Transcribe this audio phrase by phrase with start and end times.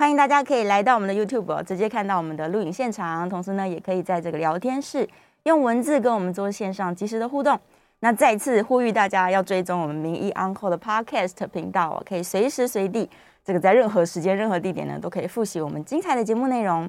[0.00, 5.06] 欢迎大家可以来到我们的 YouTube 直接看到我们的录影现场，同时呢，也可以在这个聊天室
[5.42, 7.58] 用文字跟我们做线上即时的互动。
[7.98, 13.10] 那再次呼吁大家要追踪我们《名医央叩》的 Podcast 频道哦，可以随时随地。
[13.44, 16.88] 这个在任何时间、任何地点呢，都可以复习我们精彩的节目内容。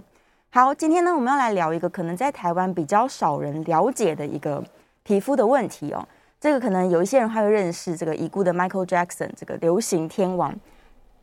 [0.52, 4.64] 好，今天呢，我们要来聊一个可能在台湾比较少人了解的一个
[5.02, 6.08] 皮肤的问题哦。
[6.40, 10.54] 这个可能有一些人还会认识这个已故的 Michael Jackson，这个流行天王。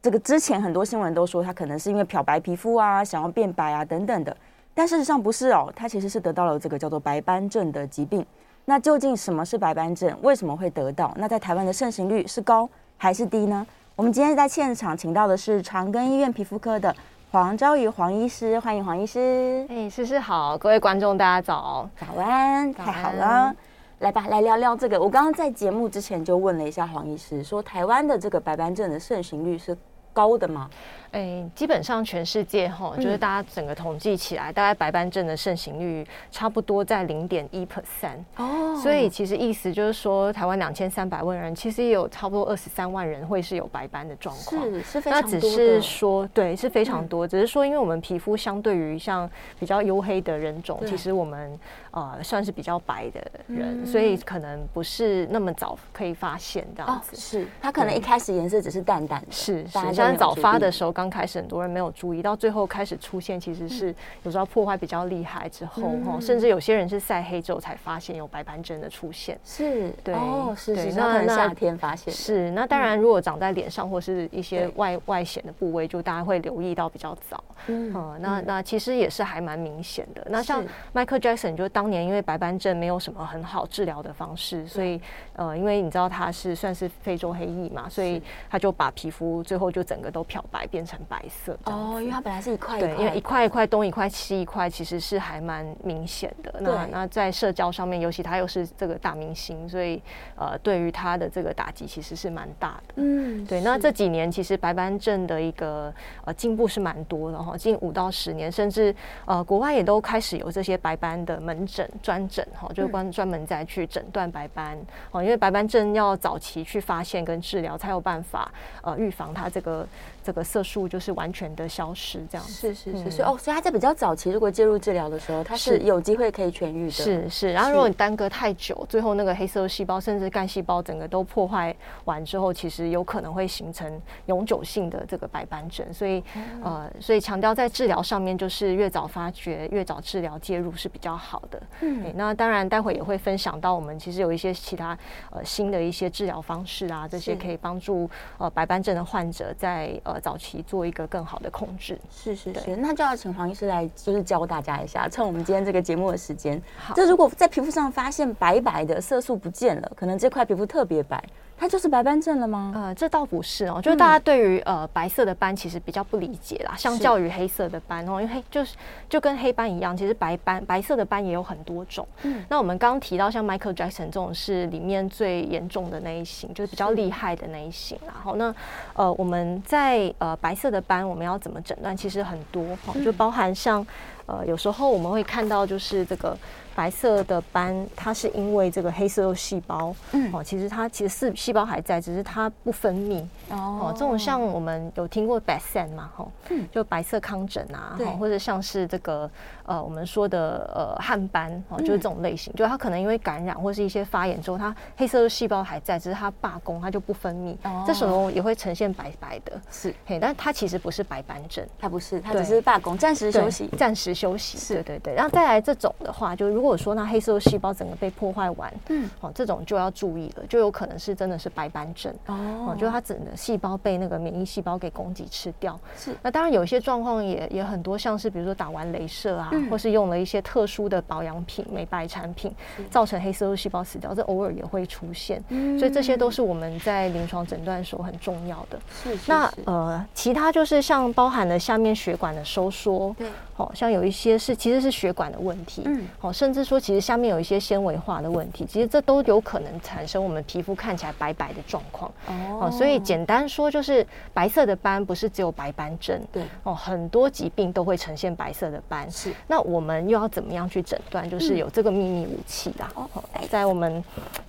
[0.07, 4.37] 这个之前很多新闻都说他可能是因为漂白皮肤啊，想要变白啊等等的，
[4.73, 8.25] 但事实上不是哦，他其实是得到了这个叫做白斑症的疾病。
[8.67, 10.17] 那究竟什么是白斑症？
[10.23, 11.13] 为什么会得到？
[11.17, 13.67] 那在台湾的盛行率是高还是低呢？
[13.97, 16.95] 我们今天在现场请到的是长庚医院皮肤科的
[17.33, 19.67] 黄昭瑜黄医师，欢迎黄医师。
[19.69, 23.53] 哎，诗诗好，各位观众大家早，早安，太好了，
[23.99, 25.03] 来吧，来聊聊这个。
[25.03, 29.77] 我刚刚在节目之前就问了一下黄医师，说台湾的这个白斑症的盛行率是
[30.17, 30.71] 高的吗？
[31.17, 38.79] 哎，基本上全世界哈，就是大家整个统计起来，嗯、大概白斑症的盛行率差不多在零点一 percent 哦。
[38.83, 44.63] 所以其实意思就是说，台湾两千三百万人，其实也有差不多二十三万人会是有白斑的状况。
[44.63, 45.31] 是是非常多。
[45.31, 47.27] 那只是说，对，是非常多。
[47.27, 51.59] 嗯、只是说，因为我们皮肤相对于像比较黝黑的人种，其实我们
[51.93, 57.17] 呃算是比较白的人，嗯、所以可能不是那么早可以发现这样子。
[57.17, 60.93] 哦、是，它可能一开始颜色只是淡淡的，是是，像早发的时候。
[60.97, 69.39] 刚开始很多人没有注意，到最后开始出现，其实是有时候破坏比较厉害之后，嗯、甚至有些人是晒黑之后才发现有白斑症的出现。
[69.45, 72.13] 是，对，哦，是是，那可能夏天发现。
[72.13, 77.43] 是，那当然，如果长在脸上或是一些外外显的部位，就大家会留意到比较早。
[77.67, 80.27] 嗯，嗯，那那其实也是还蛮明显的。
[80.31, 85.01] 那像 Michael Jackson，就当年因为白斑症没有什么很好治疗的方式，所以
[85.35, 96.55] 呃，因为你知道他是算是非洲黑裔嘛，所以他就把皮肤最后就整个都漂白变成白色哦，因为它本来是一块，对，因为一块一块东一块西一块，其实是还蛮明显的。
[96.61, 100.01] 那那在社交上面，尤其他又是这个大明星，所以
[100.37, 102.95] 呃，对于他的这个打击其实是蛮大的。
[102.97, 103.61] 嗯，对。
[103.63, 105.93] 那这几年其实白斑症的一个
[106.25, 114.79] 呃进步是蛮多的哈，近五到十年，甚至呃国外也都开始有这些白斑的门诊专诊哈，就关专门在去诊断白斑
[115.11, 118.51] 哦，因为白斑症要早期去发现跟治疗，才有办法
[118.83, 119.87] 呃预防它这个。
[120.27, 126.91] 这个色素就是完全的消失，这样子是是是，所以哦，所以他在比较早期，如果介入治疗的时候，他是有机会可以痊愈的。
[126.91, 131.73] 是是，然后如果你耽搁太久，最后那个黑色细胞甚至干细胞整个都破坏
[132.07, 135.87] 完之后，其实有可能会形成永久性的这个白斑症。
[135.95, 136.21] 所以
[136.61, 141.63] 呃，所以强调在治疗上面，就是越早发觉、越早治疗介入是比较好的。
[141.83, 144.99] 嗯，那当然待会也会分享到，我们其实有一些其他
[145.31, 150.16] 呃新的一些治疗方式啊，这些可以帮助呃白斑症的患者在呃。
[150.21, 161.23] 早期做一个更好的控制，是是是，那就要请黄医师来，就是教大家一下，趁我们今天这个节目的时间，好，这如果在皮肤上发现白白的色素不见了，可能这块皮肤特别白。
[161.59, 162.71] 它就是白斑症了吗？
[162.77, 168.77] 呃，这倒不是哦，就是大家对于呃白色的斑其实比较不理解啦，相较于黑色的斑哦，因为黑就是
[169.09, 172.07] 就跟黑斑一样，其实白斑白色的斑也有很多种。
[172.25, 177.99] 嗯，那我们刚刚提到像 Michael Jackson 这种是里面最严重的那一型，就是比较厉害的那一型。
[178.05, 178.55] 然后那
[178.93, 181.97] 呃我们在呃白色的斑我们要怎么诊断？
[181.97, 183.87] 其实很多哈，就包含像。
[184.27, 186.37] 呃，有时候我们会看到就是这个。
[186.77, 193.25] 白色的斑，它是因为这个黑色细胞，嗯，哦，其实它其实是细胞还在，只是它不分泌。
[193.49, 199.29] 哦，这种像我们有听过 b a s a n 嘛，哈，嗯，就白色糠疹啊，或者像是这个
[199.65, 207.57] 呃我们说的呃汗斑，哦，就是这种类型，就它可能因为感染或是一些发炎之后，它黑色的细胞还在，只是它罢工，它就不分泌，
[207.87, 214.75] 这时候也会呈现白白的，是，嘿，但它其实不是白斑症，它不是，它只是罢工，暂时休息，暂时休息，是。
[214.75, 222.13] 对对对，然后再来这种的话，就如果如果说那黑色素细胞整个被破坏完，嗯，哦，这种就要注意了，就有可能是真的是白斑症。
[222.27, 225.79] 哦，就它整个细胞被那个免疫细胞给攻击吃掉。
[225.97, 232.53] 是，那当然有一些状况也也很多，像是比如说打完镭射啊，嗯、或是用了一些特殊的保养品、美白产品，
[232.91, 235.43] 造成黑色素细胞死掉，这偶尔也会出现。
[235.49, 238.79] 嗯，所以这些都是我们在临床诊断的时候很重要的。
[239.03, 247.07] 是，是，是，那呃，其他就是像包含了下面血管的收缩，对，好像有一些是其实是血管的问题，嗯，哦，甚至说其实。
[247.07, 252.11] 下面有一些纤维化的问题，其实这都有可能产生我们皮肤看起来白白的状况。
[252.27, 254.05] 哦，所以简单说就是
[254.35, 259.09] 白色的斑不是只有白斑症，对哦，很多疾病都会呈现白色的斑。
[259.09, 261.31] 是，那我们又要怎么样去诊断？
[261.31, 262.91] 就是有这个秘密武器啦。
[262.97, 263.09] 哦，
[263.49, 264.03] 在我们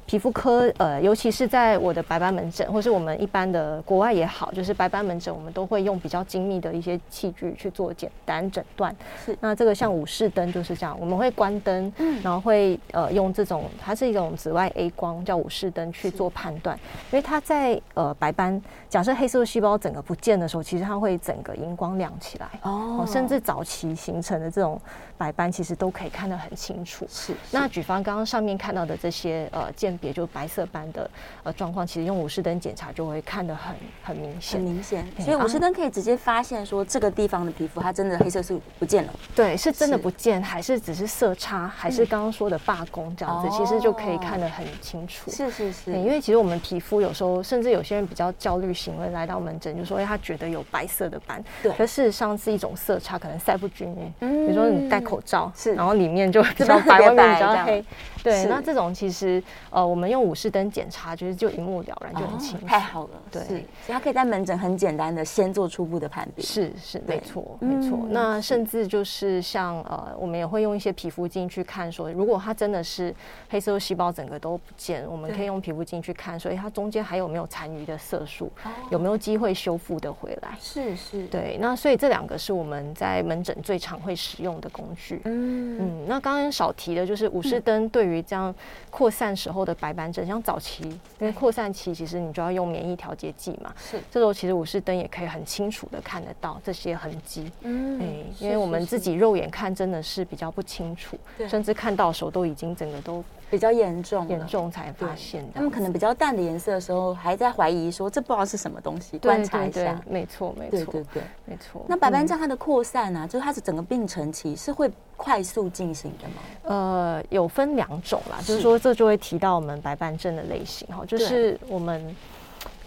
[0.08, 8.96] 皮肤科，呃，尤其是在我的白斑门诊，或是我们一般的国外也好，就是白斑门诊，我们都会用比较精密的一些器具去做简单诊断。
[9.24, 12.48] 是，那这个像武士灯就是这样，我们会关灯，嗯，然后。
[12.48, 16.80] 会呃用这种，它是一种紫外 A 光，叫武士灯去做判断，
[17.12, 24.80] 因为它在呃白斑，假设黑色细胞整个不见的时候，其实它会整个荧光亮起来哦，甚至早期形成的这种
[25.18, 27.06] 白斑，其实都可以看得很清楚。
[27.10, 31.10] 是，是那举方刚刚上面看到的这些呃鉴别，就白色斑的
[31.44, 35.06] 呃状况，其实用武士灯检查就会看得很很明显，很明显。
[35.20, 42.28] 所以武士灯可以直接发现说这个地方的皮肤它真的黑色素不见了，对，是真的不见，还是只是色差，还是刚刚。
[42.38, 45.32] 说的罢工这样子，其实就可以看得很清楚。
[45.32, 54.14] 是是是，因为其实我们皮肤有时候，甚至有些人比较焦虑型，会来到门诊，就说，哎，他觉得有白色的斑，对，可事实上是一种色差，可能晒不均匀。
[54.20, 57.84] 嗯，比如说你戴口罩，是，然后里面就比较白，外面比较黑。
[58.24, 62.66] 对，那这种其实呃，我们用武士灯检查，就是就一目了然，就很清楚。
[62.66, 66.44] 太好了，对，所以他可以在门诊很简单的先做初步的判别。
[66.44, 68.06] 是是，没错没错。
[68.10, 73.16] 那甚至就是像呃，我们也会用一些皮肤镜去看，说如果它真的是
[73.50, 78.52] 黑色素细胞整个都不见，我们可以用皮肤镜去看，所以它中间还有没有残余的色素，
[78.90, 80.50] 有没有机会修复的回来？
[80.60, 81.58] 是是，对。
[81.62, 85.22] 那所以这两个是我们在门诊最常会使用的工具。
[85.26, 85.78] 嗯。
[85.80, 88.54] 嗯，那刚刚少提的就是武士灯对于这样
[88.90, 90.84] 扩散时候的白斑症，像早期，
[91.20, 94.00] 因为扩散期其实你就要用免疫调节剂嘛，是。
[94.12, 98.06] 这时候其实武士灯也可以很清楚的看得到这些痕迹，嗯，哎，
[98.40, 101.18] 因为我们自己肉眼看真的是比较不清楚，
[101.48, 105.46] 甚至看到手都已经整个都比较严重，严重才发现。
[105.54, 111.86] 他们可能比较淡的颜色的时候，还在怀疑说这不知道是什么东西，观察一下，没错，没错，对对对，没错。
[111.88, 116.36] 那白斑症它的扩散啊，就是它的整个病程期是会快速进行的吗？
[116.64, 122.16] 呃，有分两种啦，就是说这就会提到我们白斑症的类型哈，就是我们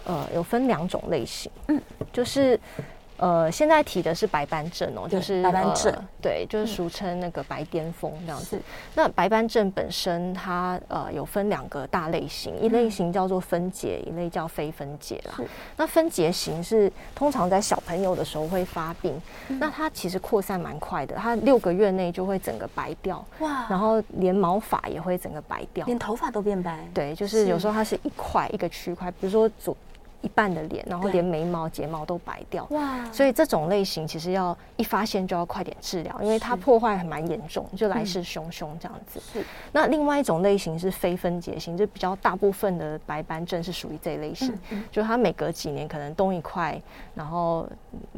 [0.04, 1.80] 呃有分两种类型，嗯，
[2.12, 2.58] 就是。
[3.20, 8.58] 呃，现在提的是白斑症哦，就是白斑症，对，就是俗称那个白癜风这样子。
[8.94, 15.38] 那白斑症本身它呃有分两个大类型，一类型叫做分解，一类叫非分解啦。
[15.76, 26.88] 那分解型是通常在小朋友的时候会发病，那它其实扩散蛮快的，它六个月内就会整个白掉，哇，然后连毛发也会整个白掉，连头发都变白。
[26.94, 29.76] 对，就是有时候它是一块一个区块，比如说左。
[30.22, 33.04] 一半的脸，然后连眉毛、睫毛都白掉，哇！
[33.10, 39.20] 所以这种类型其实要一发现就要快点治疗，因为它破坏还蛮严重，就来势汹汹这样子。
[39.32, 39.44] 是。
[39.72, 44.52] 那另外一种类型是非分节型，就比较大部分的白斑症是属于这一类型，
[44.90, 46.80] 就它每隔几年可能东一块，
[47.14, 47.66] 然后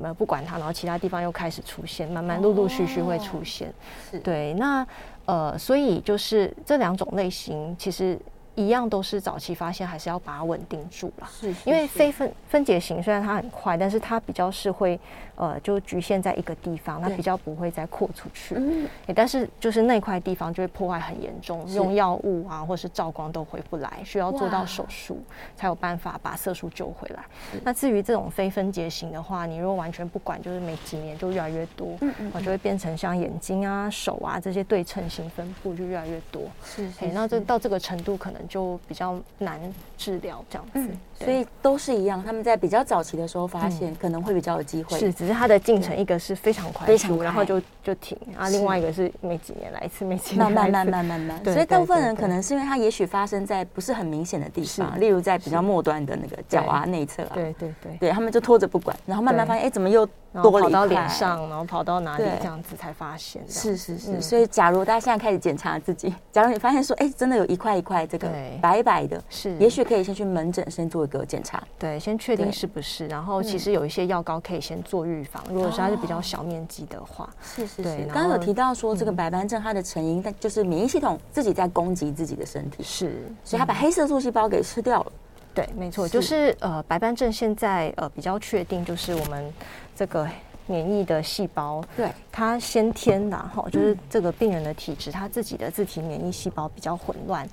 [0.02, 3.73] 呃不管它，然后其他地方又开始出现，慢慢陆陆续续会出现。
[4.11, 4.18] 是。
[4.18, 4.87] 对，那
[5.26, 8.18] 呃，所以就是这两种类型其实。
[8.54, 11.28] 一样都是早期发现，还是要把它稳定住了。
[11.32, 15.00] 是，因为非分分解型虽然它很快，但是它比较是会
[15.37, 18.54] 呃，就局限在一个地方，它比较不会再扩出去。
[18.59, 25.18] 嗯，但是就是那块地方就会破坏很严重，用药物啊或是照光都回不来，需要做到手术
[25.56, 27.25] 才有办法把色素救回来。
[27.64, 36.42] 那至于这种非分解型的话，你如果完全不管，就是每几年就越来越多，嗯嗯，就会变成像眼睛啊、手啊这些对称型分布就越来越多。
[36.62, 38.41] 是，哎，那这到这个程度可能。
[38.49, 39.61] 就比较难
[40.02, 40.73] 治疗这样子。
[40.75, 44.99] 嗯所以都是一样，他们在比较早期的时候发现，可能会比较有机会。
[44.99, 48.49] 是，只是它的进程一个是非常快，非常快，然后就就停啊。
[48.49, 51.44] 另外一个是每几年来一次，每几年来一次，慢慢慢慢慢慢。
[51.44, 57.35] 所以大部分人可能是因为它也许发生在不是很明显的地方，例如在比较末端的那个脚啊内侧啊。
[57.35, 63.40] 对对对，对他们就拖着不管，然后慢慢发现，哎，怎么又多跑到脸上，然后跑到哪里这样子才发现。
[63.49, 64.21] 是是是。
[64.21, 68.28] 所以假如大家现在开始检查自己，假如你发现说，哎，真的有一块一块这个
[68.61, 71.62] 白白的，是，也许可以先去门诊先做一个检查。
[71.78, 71.99] 对。
[72.00, 75.42] 先确定是不是，然后其实有一些药膏可以先做预防。
[75.49, 78.04] 如果是它是比较小面积的话，是是是。
[78.12, 85.12] 刚刚有提到说这个白斑症它的成因，但就是免疫系统自己在攻击自己的身体，是，所以它把黑色素细胞给吃掉了。
[85.54, 89.52] 对，没错，就是呃白斑症现在呃比较确定就是我们
[89.94, 90.26] 这个
[90.66, 97.49] 免疫的细胞，对，它先天的哈，就是这个病人的体质，他自己的自体免疫细胞比较混乱。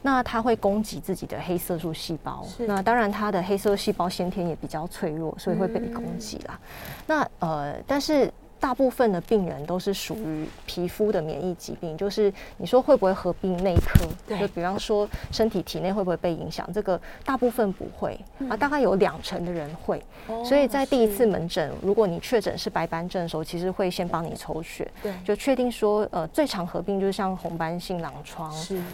[0.00, 6.58] 那它会攻击自己的黑色素细胞，那当然它的黑色素细胞先天也比较脆弱，所以会被攻击啦。
[7.06, 8.32] 那呃，但是。
[8.60, 14.04] 大部分的病人都是属于皮肤的免疫疾病，就是你说会不会合并内科？
[14.26, 16.68] 对，就比方说身体体内会不会被影响？
[16.72, 20.02] 这个大部分不会，啊，大概有两成的人会。
[20.44, 28.52] 所以在第一次门诊，如果你确诊是白斑症的时候，其实会先帮你抽血，对，就确定说，呃，最常合并就是像红斑性狼疮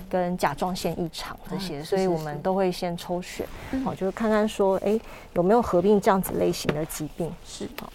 [0.08, 3.46] 跟甲状腺异常这些，所以我们都会先抽血，
[3.84, 4.98] 好，就是看看说，哎，
[5.34, 7.32] 有没有合并这样子类型的疾病？
[7.44, 7.92] 是好。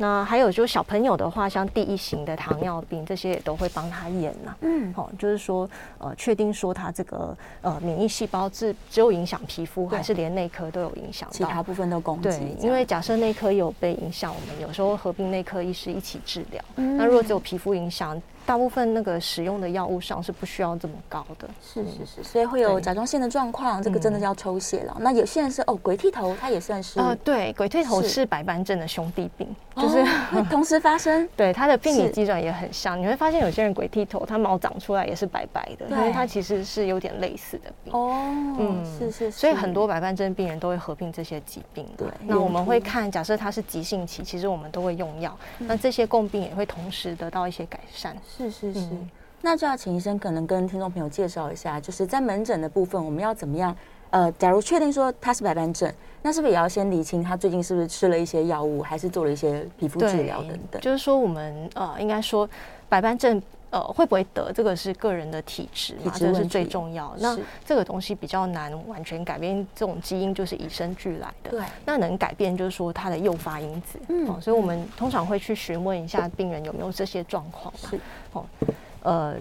[0.00, 4.56] 那还有就是小朋友的话，像第一型的糖尿病，这些也都会帮他验呐。
[4.62, 11.28] 嗯，好，就是说，呃，确定说他这个呃免疫细胞是只有影响皮肤，还是连内科都有影响？
[11.30, 12.30] 其他部分都攻击。
[12.30, 16.64] 对，因为假设内科有被影响，我们有时候合并内科医师一起治疗。
[16.76, 18.20] 嗯，那如果只有皮肤影响。
[18.50, 24.96] 大部分那个使用的药物上是不需要这么高的，是是是，所以会有甲状腺的状况，这个真的要抽血了。
[24.98, 28.26] 那有些人是哦，鬼剃头，它也算是呃，对，鬼剃头是。
[28.26, 30.04] 白斑症的兄弟病，就是
[30.50, 33.00] 同时发生， 对，它的病理机转也很像。
[33.00, 37.92] 你会发现有些人鬼剃头，它毛长出来也是白白的，因为它其实是有点类似的病。
[37.92, 41.84] 哦，嗯，是是，所以很多白斑症病人都会合并这些疾病。
[41.96, 48.16] 对，那我们会看，假设它是急性期，其实我们都会用药，那这些共病也会同时得到一些改善。
[48.48, 48.88] 是是是。
[49.42, 53.74] 那就要请医生可能跟听众朋友介绍一下，就是在门诊的部分，我们要怎么样？
[54.10, 55.92] 呃，假如确定说他是白斑症，
[56.22, 60.82] 那是不是也要先理清他最近是不是吃了一些药物，还是做了一些皮肤治疗等等？
[60.82, 62.48] 就是说，我们呃，应该说
[62.88, 67.14] 白斑症呃会不会得，这个是个人的体质嘛，这是最重要。
[67.18, 71.50] 那这个东西比较难完全改变，这种基因就是与生俱来的。
[71.50, 73.98] 对，那能改变就是说它的诱发因子。
[74.08, 77.72] 嗯，哦，所以我们通常会去询问一下病人有没有这些状况。
[77.76, 77.98] 是，
[78.32, 78.44] 哦。
[79.02, 79.34] 呃，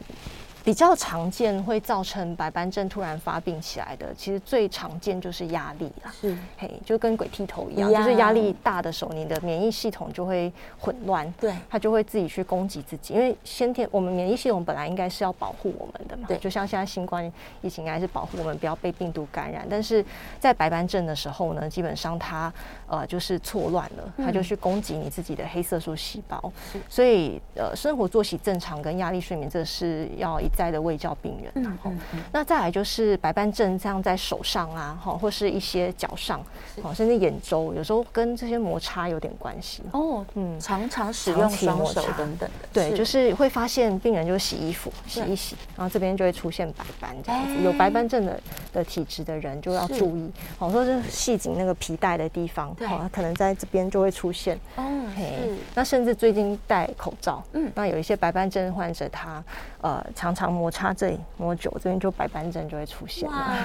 [0.69, 6.13] 比较常见会造成白斑症突然发病起来的，其实最常见就是压力啦。
[6.21, 13.15] 是，嘿，就跟鬼剃头一样，就是压力大的时候，你的免疫系统就会混乱，对，它就会自己去攻击自己。
[13.15, 17.25] 因为先天我们免疫系统本来应该是要保护我们的嘛，对，就像现在新冠
[17.63, 20.05] 疫情应该是保护我们不要被病毒感染，但是
[20.39, 22.53] 在白斑症的时候呢，基本上它。
[22.91, 31.49] 呃，就是错乱了，它就去攻击你自己的黑色素细胞，嗯、所以呃，生活作息正常跟压力睡眠，这是要一再的胃教病人。
[31.55, 36.41] 嗯嗯嗯、那再来就是白斑症，像在手上啊，哈，或是一些脚上，
[36.81, 39.81] 哦，甚至眼周，有时候跟这些摩擦有点关系。
[39.93, 47.63] 哦，嗯，常常使用双手等等的，对，就是会发现病人就洗衣服，洗一洗，然后这边就会出现白斑这样子。
[47.63, 48.37] 有白斑症的
[48.73, 52.73] 的体质的人就要注意，好，说是系紧那个皮带的地方。
[52.75, 54.59] 对，可能在这边就会出现。
[54.75, 54.83] 哦，
[55.15, 59.41] 嘿，那甚至最近戴口罩，嗯，那有一些白斑症患者，他
[59.81, 63.29] 呃常常摩擦这里摩久，这边就白斑症就会出现。
[63.29, 63.57] 哇，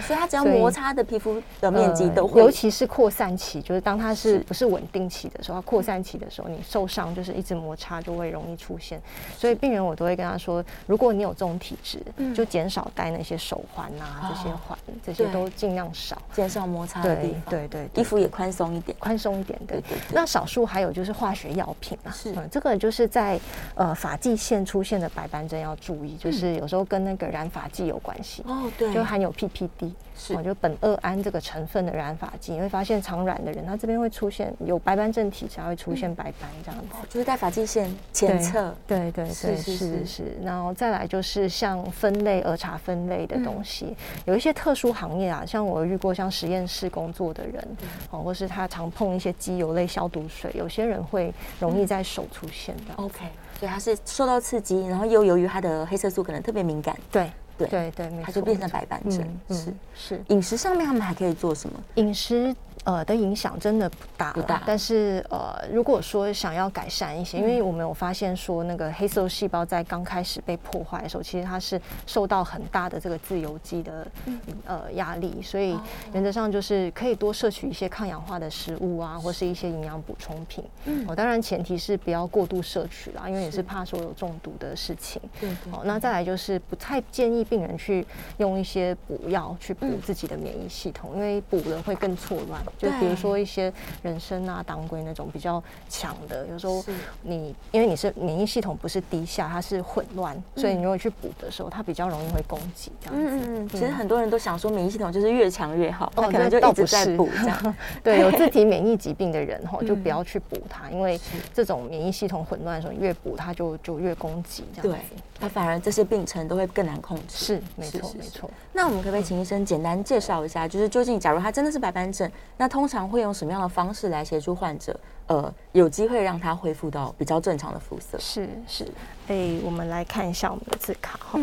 [0.00, 9.00] 所以它只要 摩擦的皮肤的面积都会，尤其是扩散期，就是当它是不是稳定期的时候，它扩散期的时候，你受伤就是一直摩擦就会容易出现。
[9.36, 12.00] 所以病人我都会跟他说，如果你有这种体质，
[12.34, 17.42] 就减少戴那些手环啊，这些环这些都尽量少，减少摩擦的地方。
[17.48, 18.96] 对对，衣服也宽松一点。
[18.98, 19.96] 宽松一点，对对。
[20.12, 23.38] 那少数还有就是化学药品啊，是，这个就是在
[23.74, 40.38] 呃发际线出现的白斑症要注意，就是有时候跟那个染发剂有关系哦，对，就含有 PPD，是，就苯二胺这个成分的染发剂，你会发现常染的人，他这边会出现有白斑症体质，会出现白斑这样子，就是在发际线前侧，对对对，是是是。
[40.44, 47.68] 然后再来就是像分类儿茶分类的东西，有一些特殊行业啊，像我遇过像实验室工作的人，
[48.10, 48.68] 哦，或是他。
[48.68, 52.94] 常碰一些机油类消毒水，有些人会容易在手出现的。
[52.96, 53.24] OK，
[53.58, 56.96] 所以他是受到刺激，然后又由于他的黑色素可能特别敏感。
[57.10, 59.20] 对对对对，它就变成白斑症。
[59.48, 61.80] 嗯、是是，饮食上面他们还可以做什么？
[61.96, 62.54] 饮食。
[62.88, 64.62] 呃的影响真的不大，不大。
[64.64, 75.78] 但是呃，如果说想要改善一些，嗯、因为我们有发现说，那个黑色细胞在刚开始被破坏的时候，其实它是受到很大的这个自由基的、嗯、呃压力，所以
[76.14, 80.64] 原则上就是可以多摄取一些抗氧化的食物啊，或是一些营养补充品。
[80.86, 85.20] 嗯，哦，当然前提是不要过度摄取啦，因为也是怕说有中毒的事情。
[85.38, 88.06] 对，哦，那再来就是不太建议病人去
[88.38, 92.62] 用一些补药去补自己的免疫系统，嗯、因为补了会更错乱。
[92.78, 96.82] 就比如说一些人参啊、当归那种比较强的，有时候
[97.22, 103.46] 你因为你是免疫系统不是低下，它是混乱，所以你如果去补的时候，它比较容易会攻击这样子。
[103.46, 107.74] 嗯嗯，其实很多人都想说免疫系统就是越强越好，哦可能就一直在补这样。
[108.02, 111.20] 对，有自 体免疫疾病的人哈，就不要去补它，因为
[111.52, 115.06] 这种免疫系统混乱的时候，越补它就就越攻击这样子。
[115.10, 117.44] 对，它反而这些病程都会更难控制。
[117.44, 118.48] 是，没错没错。
[118.72, 124.98] 那我们可不可以请医生简单介绍一下，就是究竟假如他真的是白斑症，那通常会用什么样的方式来协助患者，
[125.28, 128.18] 呃，有机会让他恢复到比较正常的肤色？
[128.18, 128.84] 是是，
[129.28, 131.40] 哎、欸，我们来看一下我们的字卡哈。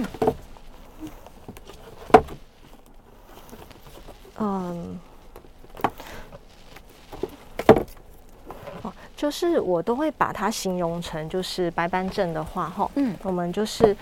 [4.38, 5.00] 嗯。
[8.82, 13.96] 哦，就是我都会把它形容成就是白斑症的话，哈，嗯，我们就是。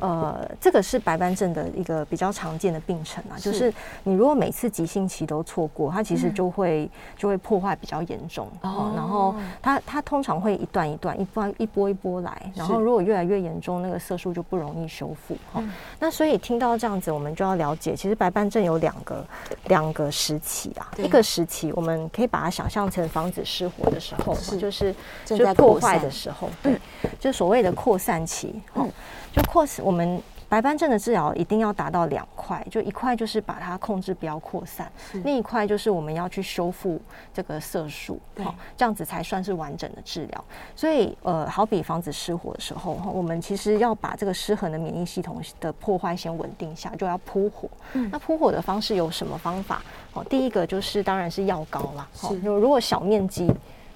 [0.00, 8.92] 呃，这个是白斑症的一个比较常见的病程啊，是就是你如果每次急性期都错过，它其实就会、嗯、就会破坏比较严重哦。
[8.96, 15.60] 然后它它通常会一段一段、一波一波一波来，然后如果越来越严重，那个色素就不容易修复哈。
[15.60, 19.24] 嗯、那所以听到这样子，我们就要了解，其实白斑症有两个
[19.68, 20.90] 两个时期啊。
[20.98, 26.78] 一个时期我们可以把它想象成房子失火的时候，是就是正在破坏的时候，对，
[27.18, 28.60] 就所谓的扩散期。
[28.74, 28.90] 嗯。
[29.32, 37.00] 就扩散，我们白斑症的治疗一定要达到两块，就一块就是把它控制不要扩散，是另一块就是我们要去修复
[37.32, 38.46] 这个色素，好对，
[38.76, 40.44] 这样子才算是完整的治疗。
[40.74, 47.68] 所以，呃，好比防止失火的时候，我们其实要把这个失衡的免疫系统的破坏先稳定下，就要扑火。
[47.92, 49.80] 嗯，那扑火的方式有什么方法？
[50.14, 53.48] 哦，第一个就是当然是药膏啦，是，就如果小面积。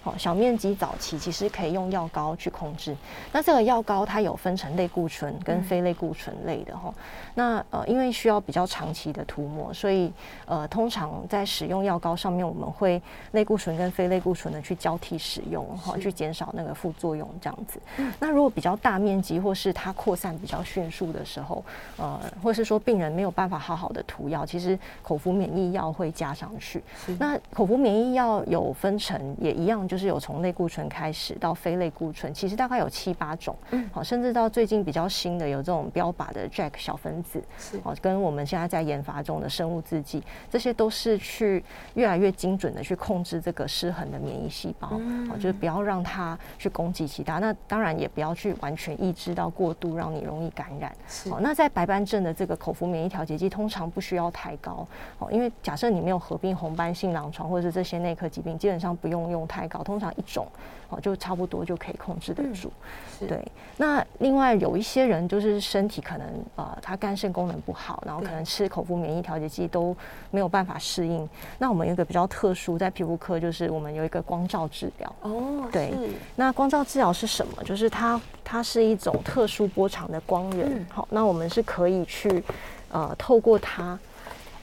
[0.04, 2.94] 哦，小面积早期其实可以用药膏去控制。
[3.32, 6.92] 那这个药膏它有分成类固醇跟非类固醇类的哈。
[7.34, 10.12] 嗯、那呃，因为需要比较长期的涂抹，所以
[10.46, 13.00] 呃，通常在使用药膏上面，我们会
[13.32, 17.78] 类固醇跟非类固醇的去交替使用哈，是去减少那个副作用这样子。
[17.98, 21.64] 嗯、那如果比较大面积或是它扩散比较迅速的时候，
[21.98, 26.82] 呃，或是说病人没有办法好好的涂药，其实口服免疫药会加上去。
[27.18, 29.74] 那口服免疫药有分成，也一样。
[29.86, 37.23] 就是有从类固醇开始到非类固醇，其实大概有七八种，嗯，好，甚至到最近比较新的有这种标靶的 JAK 小分子，
[37.58, 50.92] 是，哦，跟我们现在在研发中的生物制剂，这些都是去越来越精准的去控制这个失衡的免疫细胞，嗯，就是不要让它去攻击其他，那当然也不要去完全抑制到过度，让你容易感染。
[51.08, 54.86] 是，哦，那在白斑症的这个口服免疫调节剂通常不需要太高，
[55.18, 59.82] 哦，因为假设你没有合并红斑性狼疮或者是这些内科疾病，基本上不用用太高。
[59.84, 60.46] 通常一种
[60.88, 62.72] 哦，就差不多就可以控制得住。
[63.20, 69.96] 嗯、对，那另外有一些人就是身体可能呃，他肝肾功能不好，然后可能吃口服免疫调节剂都
[70.30, 71.28] 没有办法适应。
[71.58, 75.16] 那我们有一个比较特殊，在皮肤科就是我们有一个光照治疗。
[75.22, 75.92] 哦，对。
[76.36, 77.62] 那光照治疗是什么？
[77.64, 80.68] 就是它它是一种特殊波长的光源。
[80.70, 82.42] 嗯、好，那我们是可以去
[82.90, 83.98] 呃透过它。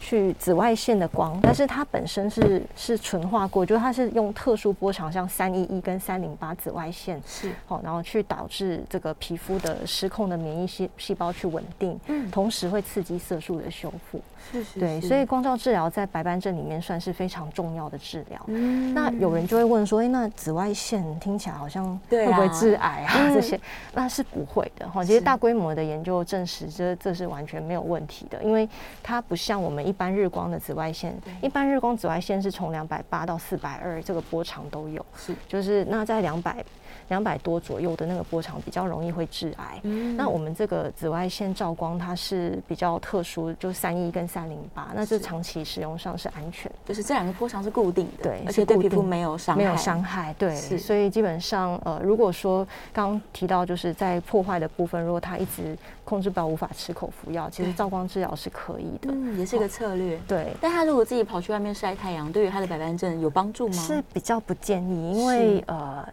[0.02, 14.20] 去紫外线的光，但是它本身是是纯化过，就是它是用特殊波长，像三一一跟三零八紫外线，是好，然后去导致这个皮肤的失控的免疫细细胞去稳定，嗯，同时会刺激色素的修复，
[14.52, 18.42] 是是，对，所以光照治疗在白斑症里面算是非常重要的治疗。
[18.48, 23.14] 嗯，那有人就会问说，哎，那紫外线听起来好像会不会致癌啊？
[23.34, 23.58] 这些
[23.94, 25.02] 那是不会的哈。
[25.02, 28.68] 其实大规模的研究证实，这这是完全没有问题的，因为
[29.02, 29.92] 它不像我们一。
[29.92, 36.66] 一般日光的紫外线，一般日光紫外线是从两百八到四百二，这个波长都有，是就是那在两百。
[37.12, 39.82] 两百多左右的那个波长比较容易会致癌。
[39.84, 60.56] 嗯，那我们这个紫外线照光它是比较特殊，就三一跟三零八，那这长期使用上是安全，就是这两个波长是固定的，对，而且对皮肤没有伤害，没有伤害，对，是所以基本上呃，如果说刚刚提到就是在破坏的部分，如果它一直控制不了，无法吃口服药，其实照光治疗是可以的，嗯，也是一个策略，对。
[60.62, 63.74] 但他如果自己跑去外面晒太阳，对于他的白斑症有帮助吗？
[63.74, 66.08] 是比较不建议，因为呃。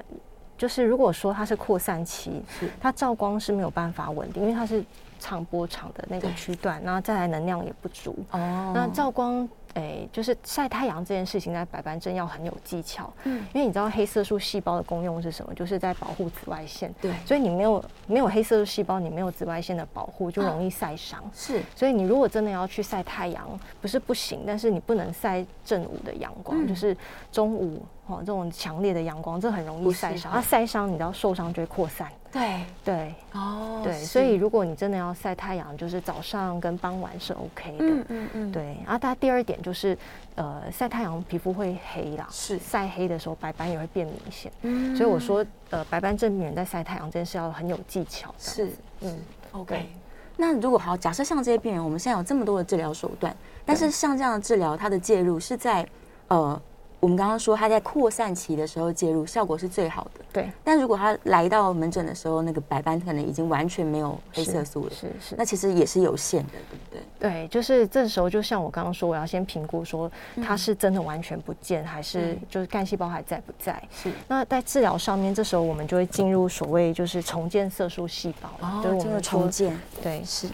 [0.59, 2.42] 就是如果说它是扩散期，
[2.81, 4.85] 它照光是没有办法稳定，因为它是
[5.18, 8.14] 长波长的那个区段，然后再来能量也不足。
[8.33, 9.49] 哦，那照光。
[9.75, 13.12] 哎，就是晒太阳这件事情，在白斑症要很有技巧。
[13.25, 15.55] 嗯，因为你知道黑色素细胞的功用是什么？
[15.55, 16.92] 就是在保护紫外线。
[17.01, 21.23] 对，所以你没有没有黑色素细胞，你没有紫外线的保护，就容易晒伤。
[21.33, 23.47] 是，所以你如果真的要去晒太阳，
[23.81, 26.97] 不是不行，但是你不能晒正午的阳光，就是
[27.31, 30.33] 中午哦这种强烈的阳光，这很容易晒伤。
[30.35, 32.09] 那晒伤，你知道受伤就会扩散。
[32.31, 37.79] 对对哦，对，所以如果你真的要晒太阳，就是早上跟傍晚是 OK 的。
[37.79, 38.53] 嗯嗯嗯。
[38.53, 39.97] 对，然后它第二点就是，
[40.35, 44.53] 呃，晒太阳皮肤会黑啦，是晒黑的时候白斑也会变明显。
[44.62, 44.94] 嗯。
[44.94, 48.35] 所以我说，呃，白斑症病人在晒太阳这件事要很有技巧。
[48.38, 49.18] 是，嗯
[49.53, 49.88] ，OK。
[50.37, 55.87] 那如果好，假设像这些病人，我们现在有这么多的治疗手段，但是像这样的治疗，它的介入是在
[56.29, 56.61] 呃。
[57.00, 60.50] 我们刚刚说他在扩散期的时候介入效果是最好的，对。
[60.64, 65.34] 但如果他来到门诊的时候，那个白斑可能已经完全没有黑色素了，是是，是。
[65.38, 67.02] 那其实也是有限的，对不对？
[67.30, 70.11] 对，就是这时候就像我刚刚说，我要先评估说
[70.44, 73.80] 它是真的完全不见，嗯、还是就是干细胞还在不在？
[73.92, 74.11] 是。
[74.26, 80.48] 那在治疗上面，这时候我们就会进入所谓就是重建色素细胞，哦，就是我们重建，对，是。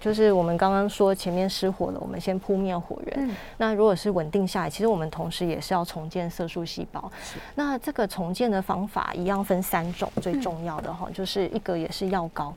[0.00, 3.28] 就是我们刚刚说前面失火了，我们先扑灭火源。
[3.28, 7.10] 嗯、那如果是稳定下来，其实我们同时也是要重建色素细胞。
[7.54, 12.54] 那这个重建的方法一样分三种，最重要的哈，嗯、就是一个也是药膏。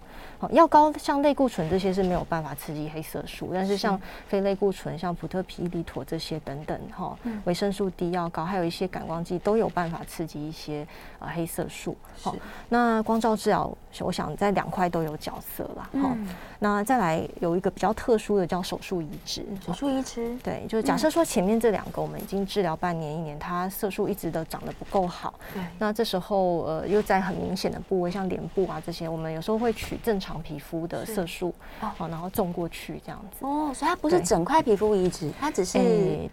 [0.52, 10.88] 药膏像类固醇这些是没有办法刺激黑色素，但是像非类固醇，像普特皮利妥这些等等哈，维生素 D 药膏，还有一些感光剂都有办法刺激一些
[11.20, 11.96] 呃黑色素。
[12.22, 12.36] 好，
[12.70, 16.18] 那光照治疗，我想在两块都有角色了哈。
[16.60, 19.46] 那再来有一个比较特殊的叫手术移植。
[19.66, 25.34] 手术移植，对，就是假设说前面这两个我们已经治疗半年一年，它色素一直都长得不够好。
[25.54, 25.62] 对。
[25.80, 30.31] 那这时候呃又在很明显的部位，像脸部啊这些，我们有时候会取正常。
[30.40, 33.46] 皮肤的色素，哦，然后种过去这样子。
[33.46, 35.80] 哦，所以它不是整块皮肤移植，它只是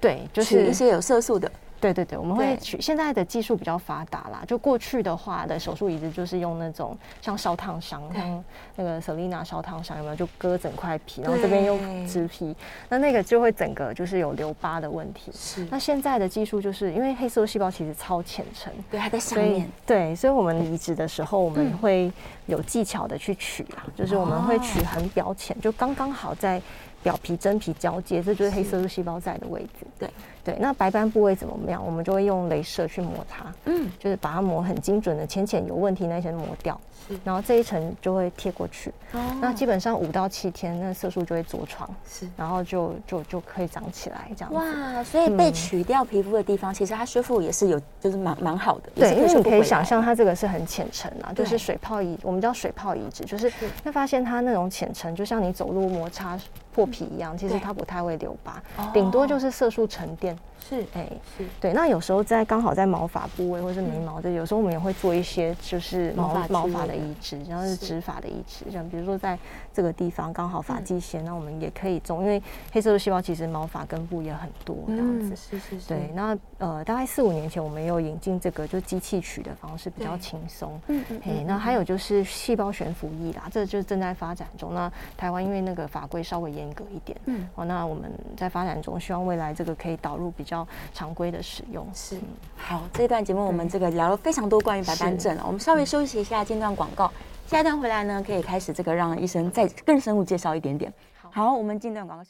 [0.01, 1.51] 对，就是一些有色素的。
[1.81, 4.43] 对对对，我们会取现在的技术比较发达啦。
[4.47, 8.45] 就过去的话的手术移植，就是用那种像烧烫伤，像
[8.77, 10.17] 那个 Selina 烧烫伤有没有？
[10.17, 12.55] 就割整块皮，然后这边用植皮，
[12.88, 15.31] 那那个就会整个就是有留疤的问题。
[15.33, 15.64] 是。
[15.71, 19.71] 那现在的技术就是因为黑色素细胞其实超浅层，对，还在下面。
[19.87, 22.12] 对，所以我们移植的时候，我们会
[22.47, 26.61] 有技巧的去取啊，就是我们会取很表浅，就刚刚好在
[27.03, 29.87] 表皮真皮交界，这就是黑色素细胞在的位置。
[29.99, 30.09] 对。
[30.45, 31.85] 对，那白斑部位怎么样？
[31.85, 38.91] 我们就会用镭射去磨它，嗯，就是把它磨很精准的，浅浅有问题那些磨掉，是，然后这一层就会贴过去。
[39.13, 44.57] 哦，那基本上五到七天，那色素就会着床，是，然后就就就可以长起来这样子。
[44.57, 48.91] 哇，所以被取掉皮肤的地方，嗯、其实它修复也是有，就是蛮蛮好的。
[48.95, 53.53] 对，因为你可以想象它这个是很浅层啊，就是水泡移，我们叫水泡移植，就是
[53.85, 56.41] 会发现它那种浅层，就像你走路摩擦
[56.79, 58.62] 破皮一样，其实它不太会留疤，
[58.93, 60.38] 顶多就是色素沉淀。
[60.68, 61.73] 是，哎、欸，是对。
[61.73, 69.38] 那有时候在刚好在毛发部位或是眉毛的，有时候我们也会做一些就是毛毛发的移植，然后是植发的移植，像比如说在
[69.73, 72.42] 这个地方刚好发际线，那我们也可以种，因为
[72.73, 75.37] 黑色素细胞其实毛发根部也很多这样子。
[75.37, 75.88] 是是是。
[75.88, 80.81] 对，那呃，大概四五年前我们有引进这个就机器取的方式，比较轻松。
[80.88, 81.21] 嗯嗯。
[81.25, 84.75] 哎，那还有就是细胞悬浮翼啦，这就是正在发展中。
[84.75, 90.67] 那台湾因为那个法规稍微严格一点，嗯，哦，那我们在发展中，希望未来这个可以导入比较。
[90.93, 92.17] 常规的使用是
[92.57, 92.83] 好。
[92.93, 97.13] 这一段节目我们这个聊了非常多关于白斑症了，我们稍微休息一下，间段广告。
[97.47, 100.93] 下一段回来呢，可以开始这个让医生再更深入介绍一点点。
[101.31, 102.25] 好，我们进段广告。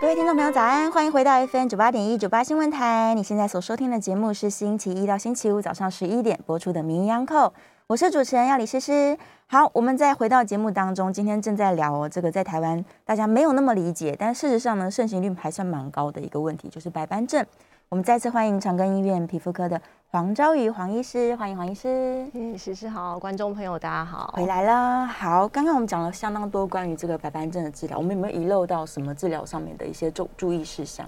[0.00, 3.14] 各位听众朋友，早安，欢迎回到 FM 九八点一九八新闻台。
[3.14, 7.48] 你现在所收听的节目是星期一到星期五早上十一点播出的《名医央叩》，
[7.88, 9.18] 我是主持人药李诗诗。
[9.52, 17.44] 好，我们再回到节目当中，今天正在聊这个在台湾大家没有那么理解，但事实上呢，盛行率还算蛮高的一个问题，就是白斑症。
[17.88, 22.24] 我们再次欢迎长庚医院皮肤科的黄昭瑜黄医师，欢迎黄医师。
[22.32, 25.04] 嗯，诗诗好，观众朋友大家好，回来了。
[25.04, 31.04] 好，刚刚我们讲了相当多关于这个白斑症的治疗，我们有没有遗漏到什么治疗上面的一些注注意事项？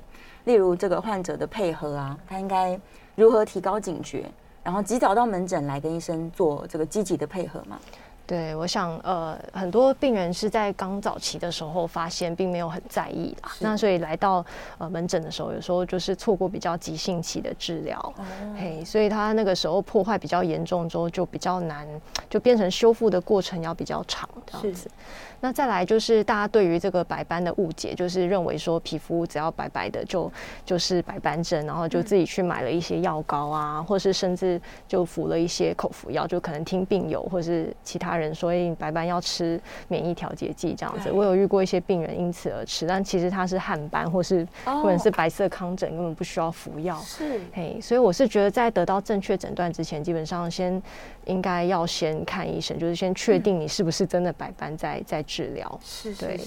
[0.46, 2.76] 例如这个患者的配合啊，他应该
[3.14, 4.28] 如何提高警觉，
[4.64, 7.78] 然后及早到门诊来跟医生做这个积极的配合吗？
[8.26, 14.44] 对，我想呃，很多病人是在刚早期的时候发现，并没有很在意，那所以来到
[14.78, 18.24] 呃门诊的时候，有时候就是错过比较急性期的治疗，哦、
[18.56, 21.86] 嘿，所以他那个时候破坏比较严重之后，就比较难，
[22.30, 24.88] 就变成修复的过程要比较长这样子。
[25.42, 30.30] 那再来就是大家对于这个白斑的误解，就是认为说皮肤只要白白的就
[30.64, 41.10] 就是白斑症，然后就自己去买了一些药膏啊，嗯、或是甚至就服了一些口服药，就可能听病友或是其他人说，哎，白斑要吃免疫调节剂这样子。
[41.10, 46.96] 我有遇过一些病人因此而吃，但其实他是汗斑或是或者是白色糠疹，根本不需要服药。
[47.00, 50.80] 是，嘿，所以我是觉得在得到正确诊断之前，基本上先。
[51.26, 55.80] 应该要先看医生，就是先确定你是不是真的白斑在在治疗。
[55.84, 56.40] 是，对，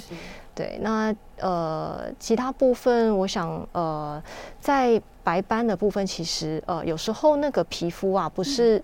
[0.54, 0.80] 对。
[0.82, 4.22] 那呃，其他部分，我想呃，
[4.60, 8.82] 在白斑的部分，其实呃，有时候那个皮肤啊，不是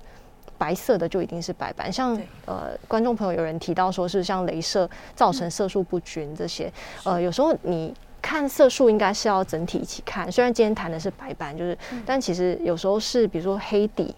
[0.57, 1.91] 白色的就一定是白斑。
[1.91, 6.71] 像呃，观众朋友有人提到说是像镭射造成色素不均这些，
[7.03, 7.93] 呃，有时候你。
[8.23, 14.13] 看色素应该是要整体一起看，虽然今天谈的是白斑，就是，嗯、但其实有时候是比如说黑底，对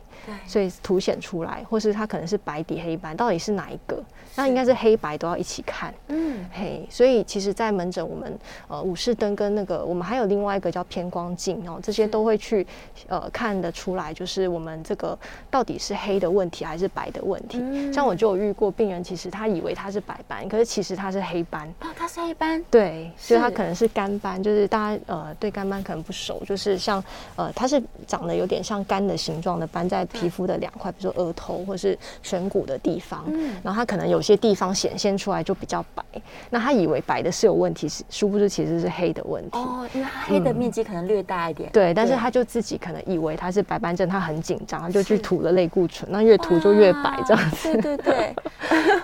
[0.46, 4.04] 所以凸显出来，或是它可能是白底黑斑，到底是哪一个？
[4.36, 8.36] 那应该是黑白都要一起看，嗯，嘿，所以其实，在门诊我们
[8.68, 12.66] 呃武士灯跟那个我们还有另外一个叫偏光镜哦，这些都会去
[13.08, 15.16] 呃看得出来，就是我们这个
[15.52, 17.60] 到底是黑的问题还是白的问题。
[17.62, 21.68] 嗯、像我就有遇过病人，其实他以为他是白斑，可是其实他是黑斑。
[21.82, 22.64] 哦，他是黑斑。
[22.72, 27.04] 对，所以他可能是干斑，就是大家呃对干斑可能不熟，就是像
[27.36, 34.24] 呃它是长得有点像肝的形状的斑，在皮肤的两块，比如说额头或是颧骨的地方，嗯，然后他可能有。
[34.24, 36.02] 些地方显现出来就比较白，
[36.50, 39.58] 那他以为白的是有问题，是殊不知其实是黑的问题。
[39.58, 41.70] 哦，因为他黑的面积可能略大一点。
[41.70, 47.74] 嗯、对，但是他就自己可能以为他是白斑症，他很紧张，他就去涂了类固醇，那越涂就越白这样子。
[47.74, 48.36] 对对对，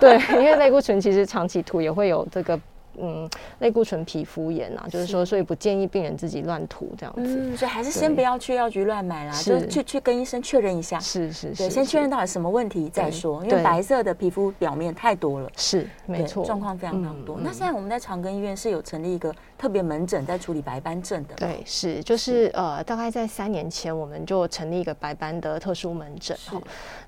[0.00, 2.58] 对，因为类固醇其实长期涂也会有这个。
[2.98, 3.28] 嗯，
[3.60, 7.22] 类固醇皮肤炎啊，就是说，所以不建议病人自己乱涂这样子。
[7.22, 10.98] 嗯，所以还是先不要去药局乱买啦，就去去跟医生确认一下。
[10.98, 13.44] 是是是，对，先确认到底什么问题再说。
[13.44, 17.38] 因为白色的皮肤表面太多了，是没错，状况非常非常多。
[17.40, 21.34] 那现在我们在长庚医院是有成立一个特别门诊在处理白斑症的。
[21.36, 26.36] 对，是就是呃，大概在三年前我们就成立一个白斑的特殊门诊。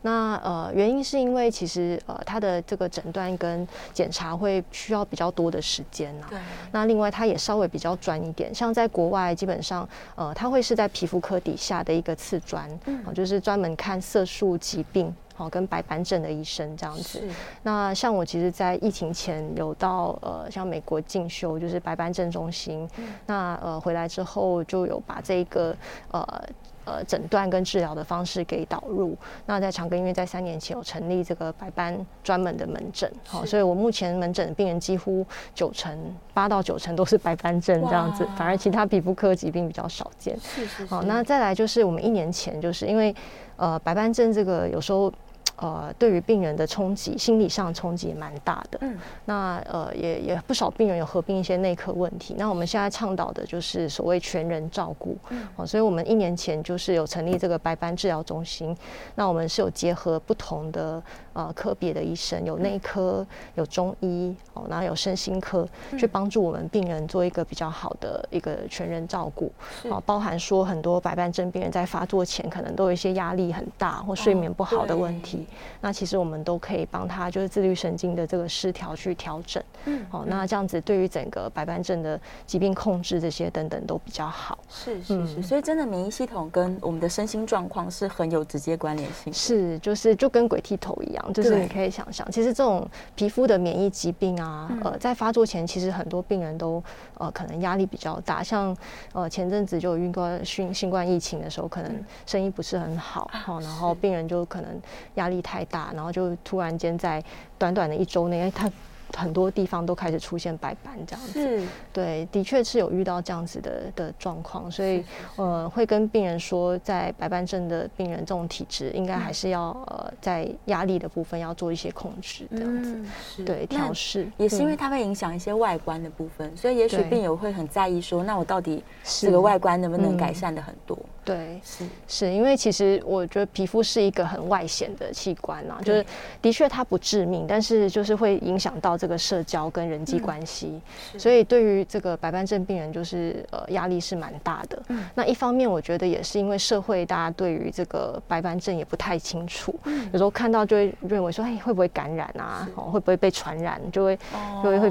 [0.03, 6.27] 那呃，原因是因为其实呃，他的这个诊断跟检查会需要比较多的时间呐。
[6.29, 6.39] 对。
[6.73, 17.23] 那另外，它也稍微比较专一点，像在国外，基本上呃，它会是在皮肤科底下的一个次专，嗯，就是专门看色素疾病，好跟白斑症的医生这样子。
[17.63, 22.89] 那像我其实，在疫情前有到呃，像美国进修，就是白斑症中心。
[22.97, 23.05] 嗯。
[23.27, 25.77] 那呃，回来之后就有把这个
[26.11, 26.43] 呃。
[26.85, 29.17] 呃，诊断跟治疗的方式给导入。
[29.47, 35.97] 那在长庚医院在三年前有成立这个白斑专门的门诊，好是，所以我目前门诊的病人几乎九成
[36.35, 40.37] 八到九成都是白斑症这样子，反而其他皮肤科疾病比较少见。
[40.41, 40.87] 是是是。
[40.87, 43.15] 好，那再来就是我们一年前就是因为
[43.57, 45.13] 呃白斑症这个有时候。
[45.57, 48.79] 呃，对于病人的冲击，心理上冲击也蛮大的。
[48.81, 52.35] 嗯，那呃，也也不少病人有合并一些内科问题。
[52.37, 55.17] 那我们现在倡导的就是所谓全人照顾。
[55.29, 58.77] 嗯，哦，所以我们一年前就是有成立这个白斑治疗中心。
[59.15, 61.01] 那我们是有结合不同的
[61.33, 69.53] 呃科别的医生，有内科，有中医，哦，然后有身心科，去帮助我们病人做一个比较好的一个全人照顾。
[69.81, 75.39] 是，哦，包含说很多白斑症病人在发作前可能都有一些压力很大或睡眠不好的问题。
[75.39, 75.42] 哦
[75.81, 84.59] 那其实我们都可以帮他，就是自律神经的这个失调去调整，嗯，好，那这样子对于整个白斑症的疾病控制这些等等都比较好。
[84.69, 89.33] 是是是，所以真的免疫系统跟我们的身心状况是很有直接关联性。
[89.33, 96.83] 是，就是就跟鬼剃头一样，就是你可以想象，其实这种皮肤的免疫疾病啊，呃，在发作前，其实很多病人都
[97.19, 98.77] 呃可能压力比较大，像
[99.13, 104.69] 呃前阵子就有遇过新新冠疫情的时候，可能生意不是很好，好，然后病人就可能
[105.15, 107.23] 压力太大，然后就突然间在
[107.57, 108.71] 短短的一周内，他
[109.15, 111.33] 很多地方都开始出现白斑这样子。
[111.33, 115.05] 是，对，的确是有遇到这样子的的状况，所以
[115.37, 123.05] 呃，会跟病人说，在白斑症的病人这种体质，应该还是要呃，在压力的部分要做一些控制这样子。
[123.37, 124.27] 是，对，调试。
[124.39, 130.99] 也是因为它会影响一些外观的部分，所以也许病友会很在意说，那我到底这个外观能不能改善的很多？
[131.25, 136.05] 对，是是因为其实我觉得皮肤是一个很外显的器官啊，就是
[136.41, 140.81] 的确它不致命，但是就是会影响到这个社交跟人际关系，
[141.15, 144.83] 嗯、所以对于这个白斑症病人，就是呃压力是蛮大的。
[144.89, 152.69] 嗯，那一方面我觉得也是因为社会大家对于这个白斑症也不太清楚，嗯、有时候看到就会认为说，哎，会不会感染啊？
[152.75, 153.81] 哦，会不会被传染？
[153.93, 154.19] 就会
[154.63, 154.91] 就会会，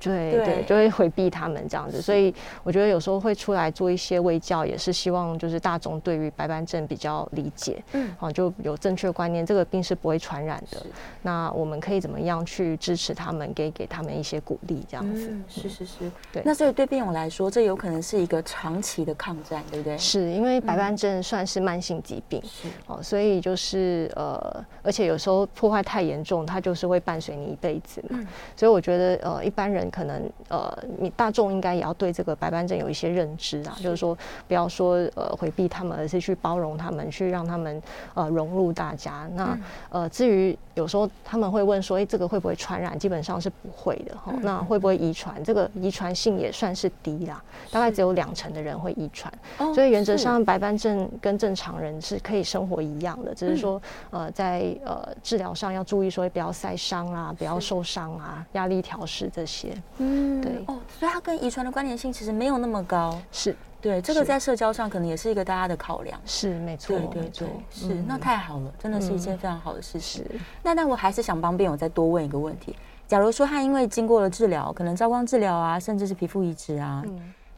[0.00, 2.00] 对对，对，就会回避他们这样子。
[2.00, 2.32] 所以
[2.62, 10.82] 我觉得有时候会出来做一些微教，也是希望就是大众对于白斑症比较理解，嗯，好，就有正确观念，这个病是不会传染的。
[11.22, 15.30] 那我们可以怎么样去支持他们，给给他们一些鼓励，这样子。
[15.30, 16.42] 嗯，是是是，对。
[16.44, 19.96] 那所以对病友来说，这有可能是一个长期的抗战，对不对？
[19.96, 28.18] 是因为白斑症算是慢性疾病，是哦，所以就是呃，而且有时候破坏太严重，它就是会伴随你一辈子嘛。
[28.20, 34.14] 嗯，所以我觉得呃，一般人可能呃，你大众应该也要对这个白斑症有一些认知啊，就是说
[34.46, 37.82] 不要说呃回避他们，而是去包容他们，去让他们
[38.14, 39.28] 呃融入大家。
[39.34, 42.98] 那呃，至于有时候他们会问说，哎，这个会不会传染？
[42.98, 44.32] 基本上是不会的哈。
[44.42, 45.42] 那会不会遗传？
[45.44, 49.32] 这个遗传性也算是低啦，大概只有两成的人会遗传。
[49.74, 59.74] 所以原则上，白斑症跟正常人是可以生活一样的，只是说呃，在呃治疗上要注意说不要晒伤啊，不要受伤啊，压力调试这些。
[59.98, 63.16] 嗯，对哦，所以它跟遗传的关联性其实没有那么高。
[63.30, 63.54] 是。
[63.84, 66.18] 对，这个在社交上可能也是一个大家的考量。
[66.24, 70.24] 是，没错，对对对，是，那太好了，真的是一件非常好的事实。
[70.62, 72.74] 那那我还是想帮病友再多问一个问题：
[73.06, 77.04] 假如说他因为经过了治疗，可能照光治疗啊，甚至是皮肤移植啊。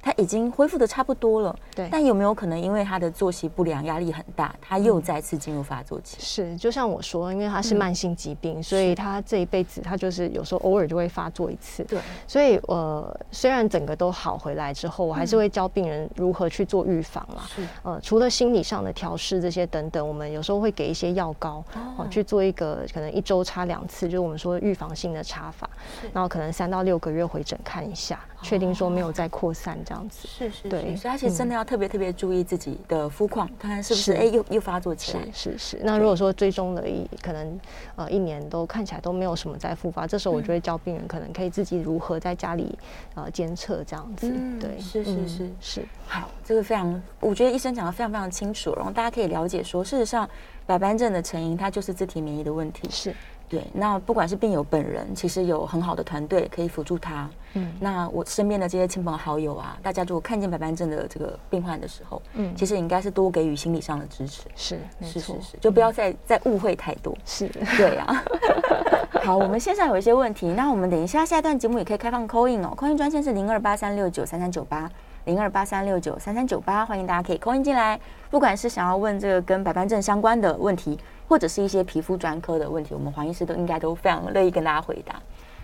[0.06, 1.88] 他已经恢复的差不多了，对。
[1.90, 6.18] 但有没有可能因为他的作息不良、压力很大，他又再次进入发作期？
[6.20, 11.82] 是，就像我说，因为他是慢性疾病，嗯、所以他这一辈子他就是有时候偶尔就会发作一次。
[11.82, 11.98] 对。
[12.24, 17.42] 所以呃，虽然整个都好回来之后，我还是会教病人如何去做预防啦。
[17.48, 17.66] 是。
[17.82, 25.68] 呃，除了心理上的调试这些等等，我们有时候会给一些药膏，哦、呃，去做一个可能一周擦两次，就是我们说预防性的擦法。
[26.00, 26.08] 是。
[26.12, 30.08] 然后可能三到六个月回诊看一下，确定说没有再扩散这样。
[30.08, 35.24] 子是是，对，所以他其实真的要特别特别注意自己的肤况，看看是不是哎又又发作起来。
[35.32, 35.80] 是是是。
[35.82, 37.60] 那如果说追踪了一可能
[37.96, 42.78] 呃一年都看起来都没有什么再复发，这时候我就会教病人可能可以自己如何在家里
[43.14, 44.32] 呃监测这样子。
[44.60, 45.88] 对，是是是是。
[46.06, 50.28] 好，这个非常，我觉得医生讲的非常非常清楚，然后大家可以了解说，事实上
[50.64, 52.88] 白斑症的成因它就是自体免疫的问题。
[52.90, 53.14] 是。
[53.48, 57.28] 对，那不管是病友本人，其实有很好的团队可以辅助他。
[57.54, 64.42] 嗯，那我身边的这些亲朋好友啊，大家如果看见白斑症的这个病患的时候，嗯，其实应该是多给予心理上的支持。
[64.54, 67.16] 是，是是是，就不要再再误会太多。
[67.24, 68.24] 是， 对啊。
[69.22, 74.90] 好，我们线上有一些问题，那我们等一下下一段节目也可以开放 call in 哦，call in 专线是零二八三六九三三九八。
[75.24, 77.98] 零二八三六九三三九八，欢迎大家可以 call in 进来。
[78.30, 80.96] 不管是想要问这个跟白斑症相关的问题，
[81.28, 85.20] 或者是一些皮肤专科的问题，我们黄医师都应该都非常乐意跟大家回答。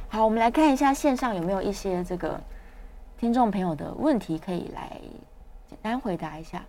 [0.08, 2.40] 好，我们来看一下线上有没有一些这个
[3.18, 5.00] 听众朋友的问题，可以来
[5.68, 6.64] 简单回答一下。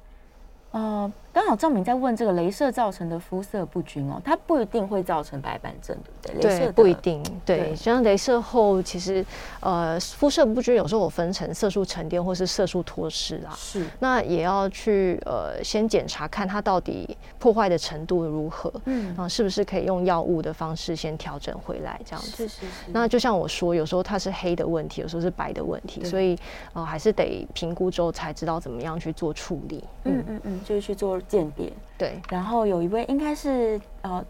[0.71, 6.59] 呃，刚好赵敏在问这个镭射造成的肤色不均哦，它不一定会造成白斑症，对不对？
[6.59, 7.23] 对，不一定。
[7.43, 9.25] 对，像镭射后，其实
[9.59, 13.51] 呃，肤色不均有时候我分成色素沉淀或是色素脱失啊。
[13.57, 13.83] 是。
[13.99, 22.29] 那也要去呃，先检查看它到底破坏的程度如何，嗯，啊，是不是可以用药物的方式先调整回来这样子。
[22.29, 22.91] 是是是。
[22.91, 26.37] 那就像我说，有时候它是黑的问题，有时候是白的问题，所以
[26.73, 29.83] 呃，还是得评估之后才知道怎么样去做处理。
[30.03, 30.61] 嗯嗯嗯。
[30.63, 32.21] 就是去做鉴别，对。
[32.29, 34.23] 然后有一位应该是呃。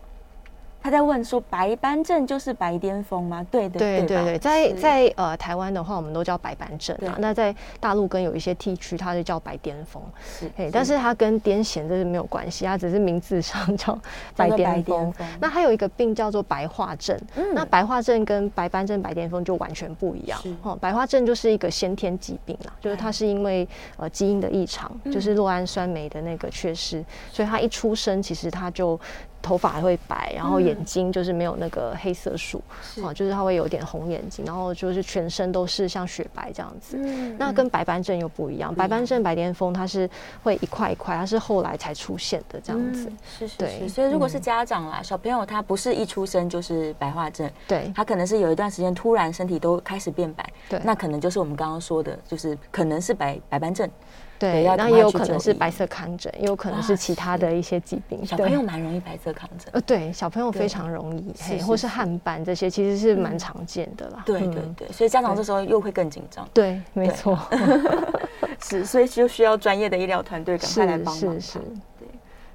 [0.83, 7.15] 他在问说：“白斑症就是白癜风吗？”对对对对对，在在呃台湾的话，我们都叫白斑症啊。
[7.19, 10.03] 那在大陆跟有一些地区，它就叫白癜风。
[10.21, 13.97] 是，哎，但是它跟癫痫这是没有关系，它只是名字上叫
[14.35, 15.13] 白癜风。
[15.39, 17.17] 那还有一个病叫做白化症。
[17.53, 20.37] 那白化症跟白斑症、白癜风就完全不一样。
[20.63, 23.65] 哦，白化症就是一个先天疾病啦，就是它是因为
[23.95, 28.99] 呃基因的异常，就是酪氨酸酶的那个缺失，所以它一出生其实它就。
[29.43, 32.63] 头发还会白，然后眼睛就是没有那个黑色素，
[33.03, 36.97] 啊、嗯，就是它会有点红眼睛，然后就是全身都是像雪白这样子。
[36.97, 40.09] 嗯、那跟白斑症又不一样，嗯、白斑症、白癜风它是
[40.41, 43.09] 会一块一块，它是后来才出现的这样子。
[43.09, 43.57] 嗯、是，是是。
[43.57, 53.89] 对，所以如果是家长啦，嗯、小朋友他不是一出生就是白化症，对，他可能是有一段时间突然身体都开始变白，对，那可能就是我们刚刚说的，就是可能是白白斑症。
[54.39, 58.25] 对，然后也有可能是白色糠疹，也有可能是其他的一些疾病。
[58.25, 59.69] 小朋友蛮容易白色糠疹。
[59.71, 64.23] 呃，对，小朋友非常容易，嘿，或是汗斑这些，其实是蛮常见的啦。
[64.25, 66.47] 对对对，所以家长这时候又会更紧张。
[66.53, 67.37] 对，没错。
[68.61, 71.33] 是，所以就需要专业的医疗团队赶快来帮忙。
[71.39, 71.59] 是是。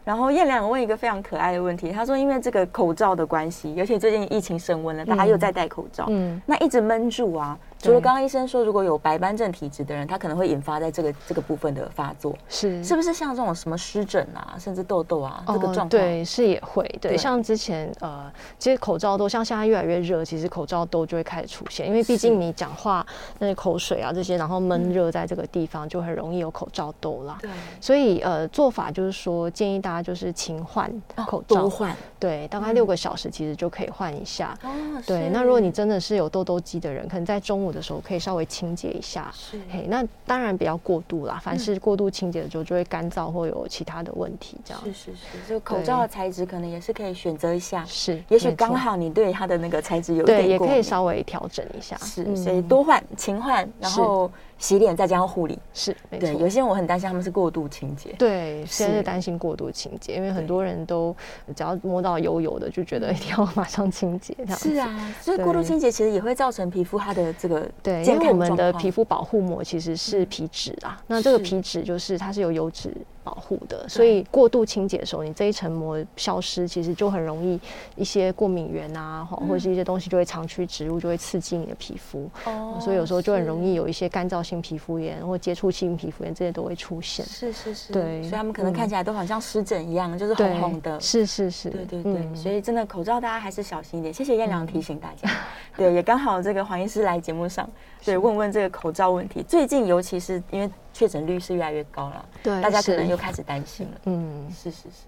[0.04, 15.88] 然后燕良问一个非常可爱的问题，他说：“因为这个口罩的关系，尤其最近疫情升温了，大家又在戴口罩，嗯，那一直闷住啊。”除了刚刚医生说，如果有白斑症体质的人，他可能会引发在这个这个部分的发作，是是不是像这种什么湿疹啊，甚至痘痘啊这个状况？
[15.88, 16.84] 对，是也会。
[17.00, 23.06] 对，像之前呃，其实口罩痘，像现在越来越热，其实口罩痘就会开始出现，因为毕竟你讲话
[23.38, 27.38] 那些口水啊这些，然后闷热在这个地方，就很容易有口罩痘啦。
[27.40, 31.96] 对，所以呃，做法就是说，建议大家就是勤换口罩，多换。
[32.18, 34.58] 对，大概六个小时其实就可以换一下。
[34.64, 34.70] 哦，
[35.06, 35.28] 对。
[35.28, 41.40] 那如果你真的是有痘痘肌的人，可能在中午的时候可以稍微清洁一下，是嘿，那当然不要过度啦。
[41.42, 44.56] 凡是过度清洁的时候，就会干燥或有其他的问题。
[44.64, 51.96] 这样是是是，就口罩的材质可能也是可以选择一下，是，也许刚好你对它的那个材质有点对，也可以稍微调整一下。
[51.98, 54.30] 是，所以多换勤换，然后。
[54.58, 56.36] 洗脸再加上护理是，对。
[56.36, 61.14] 有些人我很担心他们是过度清洁，对，现在是担心过度清洁，因为很多人都
[61.54, 64.34] 只要摸到油油的，就觉得一定要马上清洁。
[64.38, 72.92] 这样是啊，所以过度清洁其实也会造成皮肤它的这个对，因为我们的皮肤保护膜其实是皮脂啊，那这个皮脂就是它是有油脂。
[73.28, 77.60] 保护的，所以过度清洁的时候，你这一层膜消失，其实就很容易
[77.94, 82.30] 一些过敏源啊，或者是一些东西就会长驱直入，就会刺激你的皮肤。
[82.46, 87.26] 哦，所以有时候就很容易有一些干燥性皮肤炎或接触性皮肤炎这些都会出现。
[87.26, 90.98] 是是是，对，所以他们可能看起来都好像湿疹一样，就是红红的。
[90.98, 94.14] 是是是，对对对，所以真的口罩大家还是小心一点。
[94.14, 95.28] 谢谢燕良提醒大家。
[95.76, 97.68] 对，也刚好这个黄医师来节目上，
[98.06, 99.42] 对，问问这个口罩问题。
[99.46, 100.70] 最近尤其是因为。
[100.92, 104.00] 确诊率是越来越高了，对，大家可能又开始担心了。
[104.04, 105.06] 嗯，是是是。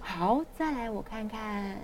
[0.00, 1.76] 好，再来我看看。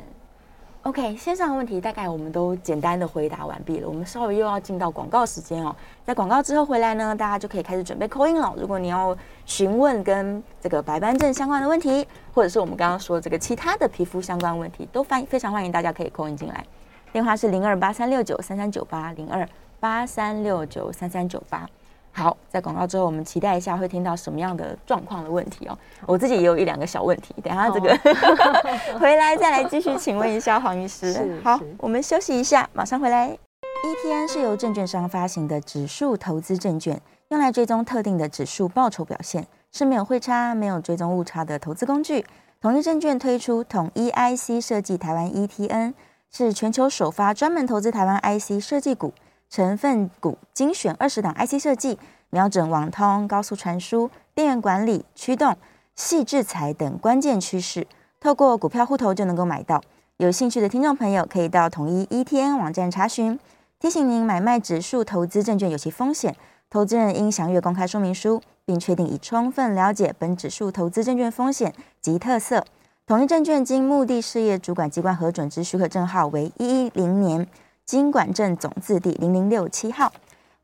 [0.82, 3.88] OK，线上的问题大概我们都简单的回答完毕了。
[3.88, 5.74] 我们稍微又要进到广告时间哦。
[6.04, 8.54] 在广告之后回来呢，大家就可以开始准备 call in 了。
[8.56, 16.64] 如果你要询问跟这个白斑症相关的问题，或者是我们刚刚说这个其他的皮肤相关问题，都欢非常欢迎大家可以 call in 进来。
[17.12, 19.48] 电话是零二八三六九三三九八零二
[19.80, 21.68] 八三六九三三九八。
[22.16, 25.78] 好，在广告之后，我们期待一下会听到什么样的状况的问题哦。
[26.06, 31.38] 我自己也有一两个小问题，等下这个、哦、回来再来继续请问一下黄医师。
[31.44, 33.36] 好，我们休息一下，马上回来。
[33.84, 36.98] ETN 是由证券商发行的指数投资证券，
[37.28, 42.24] 用来追踪特定的指数报酬表现，是没有汇差、没有追踪误差的投资工具。
[42.62, 45.92] 统一证券推出统一 IC 设计台湾 ETN，
[46.30, 49.12] 是全球首发专门投资台湾 IC 设计股。
[49.48, 51.98] 成分股精选二十档 IC 设计，
[52.30, 55.56] 瞄准网通、高速传输、电源管理、驱动、
[55.94, 57.86] 细制材等关键趋势，
[58.20, 59.82] 透过股票户头就能够买到。
[60.18, 63.38] 有兴趣的听众朋友可以到统一 ETN 网站查询。
[63.78, 66.34] 提醒您，买卖指数投资证券有其风险，
[66.70, 72.64] 投资人应详阅公开说明书，并确定已充分了解本指数投资证券风险及特色。
[73.06, 77.46] 统一证券经目的事业主管机关核准之许可证号为一一零年。
[77.86, 80.12] 金管证总字第零零六七号，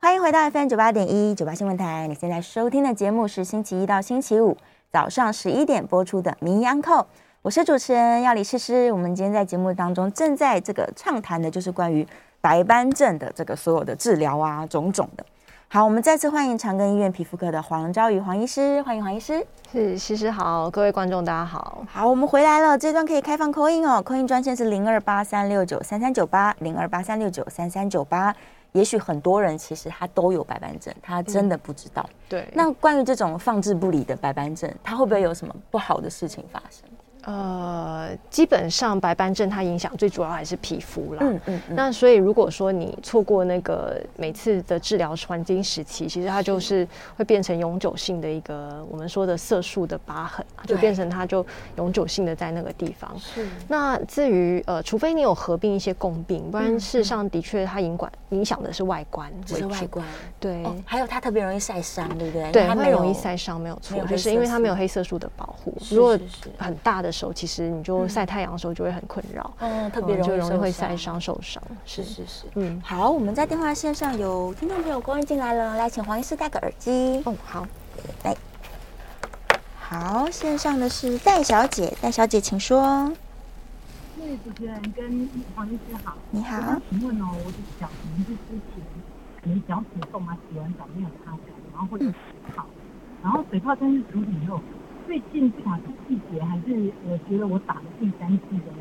[0.01, 2.09] 欢迎回到 FM 九八点一九八新闻台。
[2.09, 4.57] 你现在收听的节目是星期一到星期五
[4.91, 6.95] 早上十一点播出的《名医安扣》，
[7.41, 8.91] 我是主持人要李诗诗。
[8.91, 12.05] 我们今天在节目当中正在这个畅谈的，就是关于
[12.41, 15.25] 白斑症的这个所有的治疗啊，种种的。
[15.75, 19.43] 好，我们再次欢迎长庚医院皮肤科的黄昭宇黄医师，欢迎黄医师。
[19.73, 21.83] 是，诗诗好，各位观众大家好。
[21.91, 28.37] 好，我们回来了，这段可以开放 call in 哦，call in 专线是零二八三六九三三九八零二八三六九三三九八。
[28.73, 32.05] 也许很多人其实他都有白斑症，他真的不知道。
[32.07, 32.49] 嗯、对。
[32.53, 36.87] 那关于这种放置不理的白斑症，他会不会有什么不好的事情发生？
[37.25, 41.21] 呃，基本上白斑症它影响最主要还是皮肤啦。
[41.21, 41.61] 嗯嗯。
[41.69, 51.47] 嗯那所以如果说你错过那个每次的治疗黄金时期，其实它就是会变成永久性的一个我们说的色素的疤痕，就变成它就
[51.77, 53.17] 永久性的在那个地方。
[53.21, 53.47] 是。
[53.69, 60.05] 那至于呃，除非你有合并一些共病，不然事实上的确它影管影响的是外观，是外观。
[60.41, 60.65] 对。
[60.85, 62.51] 还有它特别容易晒伤，对不对？
[62.51, 65.73] 对，它会容易晒伤，没有错，就是因为它没有黑色素的保护。
[65.89, 66.19] 如果
[66.59, 67.12] 很大的。
[67.13, 71.63] 手其实你就晒太阳的时候就会很困扰，嗯，特别容易就容易会晒伤受伤。
[71.85, 72.25] 是是。
[72.27, 77.23] 是，嗯，好，我们在电话线上有听众朋友关心进来了，来，请黄医师戴个耳机。
[77.27, 77.67] 哦，好，
[78.25, 78.35] 来，
[79.79, 83.13] 好，线上的是戴小姐，戴小姐请说。
[84.17, 88.83] 那位主持人跟黄医师好，你好，请问哦，我的脚可能是之前
[89.43, 91.41] 可能脚趾痛啊，洗完澡没有擦干，
[91.73, 92.15] 然后或者是
[92.57, 92.67] 好。
[93.23, 94.61] 然后水泡针是处理以后，
[95.07, 98.73] 最近不管是季节还是我觉得我打了第三剂的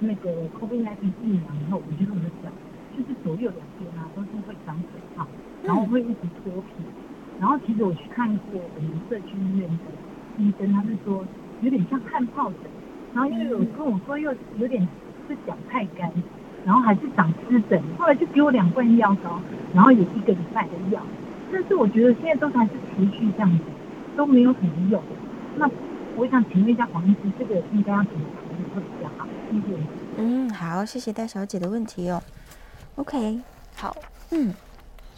[0.00, 2.50] 那个 COVID-19 疫苗以后，我觉得我的脚
[2.96, 5.26] 就是左右两边啊都是会长水泡，
[5.62, 6.82] 然后会一直脱皮。
[7.38, 11.24] 然后其实我去看过我们社区医院的医生，他是说
[11.60, 12.70] 有点像汗疱疹，
[13.14, 14.82] 然后因为有跟我说又有点
[15.28, 16.10] 是脚太干，
[16.64, 19.40] 然后还是长湿疹，后来就给我两罐药膏，
[19.74, 21.00] 然后有一个礼拜的药，
[21.52, 23.64] 但是我觉得现在都还是持续这样子，
[24.16, 25.00] 都没有什么用。
[25.58, 25.68] 那
[26.16, 29.26] 我想请问一下黄医师，这个应该要怎么处理会比较好？
[29.50, 29.76] 谢谢。
[30.16, 32.22] 嗯，好，谢谢戴小姐的问题哦。
[32.96, 33.40] OK，
[33.76, 33.96] 好，
[34.30, 34.54] 嗯。